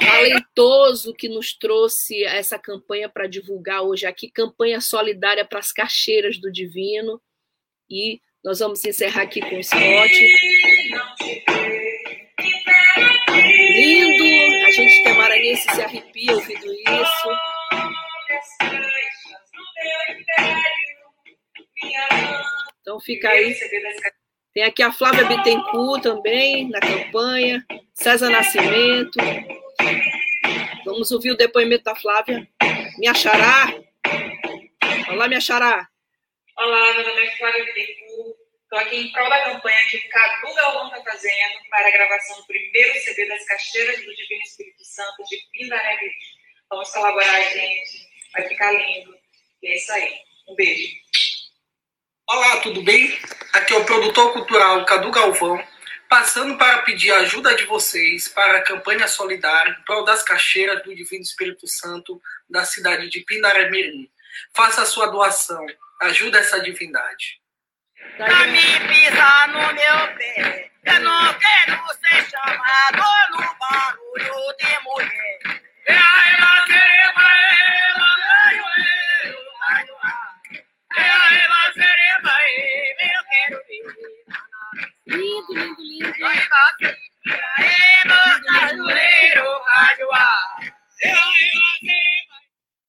talentoso 0.00 1.14
que 1.14 1.28
nos 1.28 1.54
trouxe 1.54 2.24
essa 2.24 2.58
campanha 2.58 3.08
para 3.08 3.26
divulgar 3.28 3.82
hoje 3.82 4.06
aqui, 4.06 4.30
campanha 4.30 4.80
solidária 4.80 5.44
para 5.44 5.60
as 5.60 5.72
caixeiras 5.72 6.38
do 6.38 6.50
Divino. 6.50 7.20
E 7.88 8.20
nós 8.42 8.58
vamos 8.58 8.84
encerrar 8.84 9.22
aqui 9.22 9.40
com 9.40 9.56
o 9.56 9.60
spot. 9.60 10.10
Lindo! 13.30 14.66
A 14.66 14.70
gente 14.70 15.02
que 15.02 15.08
é 15.08 15.12
maranhense 15.12 15.62
se 15.62 15.82
arrepia 15.82 16.34
ouvindo 16.34 16.72
isso. 16.72 17.28
Então 22.80 22.98
fica 23.00 23.28
aí. 23.28 23.54
Tem 24.54 24.64
aqui 24.64 24.82
a 24.82 24.90
Flávia 24.90 25.26
Bittencourt 25.26 26.02
também 26.02 26.68
na 26.70 26.80
campanha, 26.80 27.64
César 27.94 28.30
Nascimento. 28.30 29.18
Vamos 30.84 31.10
ouvir 31.12 31.32
o 31.32 31.36
depoimento 31.36 31.84
da 31.84 31.94
Flávia. 31.94 32.48
Me 32.98 33.06
achará? 33.06 33.74
Olá, 35.10 35.28
me 35.28 35.36
achará. 35.36 35.89
Olá, 36.56 36.92
meu 36.92 37.06
nome 37.06 37.26
é 37.26 37.36
Flávia 37.36 37.64
Bittencourt. 37.64 38.36
Estou 38.62 38.78
aqui 38.78 38.96
em 38.96 39.12
prol 39.12 39.30
da 39.30 39.44
campanha 39.44 39.86
que 39.88 39.98
Cadu 40.08 40.54
Galvão 40.54 40.88
está 40.88 41.02
fazendo 41.12 41.58
para 41.70 41.88
a 41.88 41.90
gravação 41.90 42.36
do 42.36 42.46
primeiro 42.46 42.98
CD 43.00 43.26
das 43.26 43.44
Caixeiras 43.46 44.04
do 44.04 44.14
Divino 44.14 44.42
Espírito 44.42 44.84
Santo 44.84 45.22
de 45.28 45.38
Pindaré 45.52 45.98
Vamos 46.68 46.90
colaborar, 46.90 47.40
gente. 47.42 48.06
Vai 48.32 48.48
ficar 48.48 48.72
lindo. 48.72 49.16
E 49.62 49.68
é 49.68 49.76
isso 49.76 49.92
aí. 49.92 50.14
Um 50.48 50.54
beijo. 50.54 50.96
Olá, 52.28 52.60
tudo 52.60 52.82
bem? 52.82 53.18
Aqui 53.52 53.72
é 53.72 53.78
o 53.78 53.86
produtor 53.86 54.32
cultural 54.32 54.84
Cadu 54.84 55.10
Galvão, 55.10 55.64
passando 56.08 56.58
para 56.58 56.82
pedir 56.82 57.12
a 57.12 57.20
ajuda 57.20 57.54
de 57.54 57.64
vocês 57.64 58.28
para 58.28 58.58
a 58.58 58.62
campanha 58.62 59.08
solidária 59.08 59.70
em 59.70 59.84
prol 59.84 60.04
das 60.04 60.22
caixeiras 60.22 60.82
do 60.82 60.94
Divino 60.94 61.22
Espírito 61.22 61.66
Santo 61.66 62.20
da 62.48 62.64
cidade 62.64 63.08
de 63.08 63.20
Pindaré 63.20 63.70
Mirim. 63.70 64.10
Faça 64.52 64.82
a 64.82 64.86
sua 64.86 65.06
doação, 65.06 65.64
ajuda 66.00 66.38
essa 66.38 66.60
divindade. 66.60 67.40
Pra 68.16 68.46
me 68.46 68.80
pisar 68.88 69.48
no 69.48 69.72
meu 69.72 70.16
pé, 70.16 70.70
eu 70.84 71.00
não 71.00 71.34
quero 71.34 71.78
ser 72.00 72.30
chamado 72.30 73.04
no 73.32 73.54
barulho 73.58 74.56
de 74.58 74.78
mulher. 74.84 75.38
É 75.86 75.94
a 75.94 76.30
ela, 76.32 76.66
sereba, 76.66 77.22
ela, 77.90 78.10
é 80.96 81.00
a 81.00 81.34
ela, 81.34 81.72
sereba, 81.72 82.34
eu 83.00 83.22
quero 83.30 83.56
ver. 83.66 83.84
Lindo, 85.06 85.52
lindo, 85.52 85.82
lindo. 85.82 86.26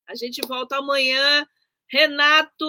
A 0.08 0.16
gente 0.16 0.42
volta 0.46 0.78
amanhã. 0.78 1.46
Renato, 1.92 2.66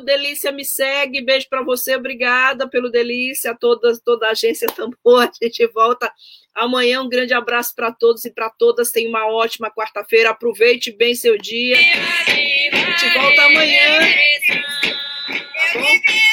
Delícia 0.00 0.52
me 0.52 0.64
segue, 0.64 1.20
beijo 1.20 1.48
para 1.48 1.62
você, 1.62 1.96
obrigada 1.96 2.68
pelo 2.68 2.90
Delícia, 2.90 3.56
toda, 3.58 3.98
toda 4.04 4.28
a 4.28 4.30
agência 4.30 4.68
Tambor, 4.68 5.22
a 5.22 5.44
gente 5.44 5.66
volta 5.68 6.12
amanhã, 6.54 7.02
um 7.02 7.08
grande 7.08 7.34
abraço 7.34 7.74
para 7.74 7.92
todos 7.92 8.24
e 8.24 8.30
para 8.30 8.50
todas, 8.50 8.90
tenha 8.90 9.08
uma 9.08 9.26
ótima 9.26 9.70
quarta-feira, 9.70 10.30
aproveite 10.30 10.90
bem 10.92 11.14
seu 11.14 11.36
dia, 11.38 11.76
a 11.76 12.76
gente 12.76 13.18
volta 13.18 13.42
amanhã, 13.42 14.00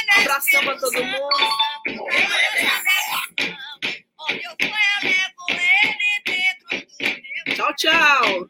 tá 0.07 0.21
abração 0.21 0.63
para 0.63 0.77
todo 0.77 1.03
mundo. 1.03 1.29
Tchau, 7.55 7.73
tchau. 7.75 8.49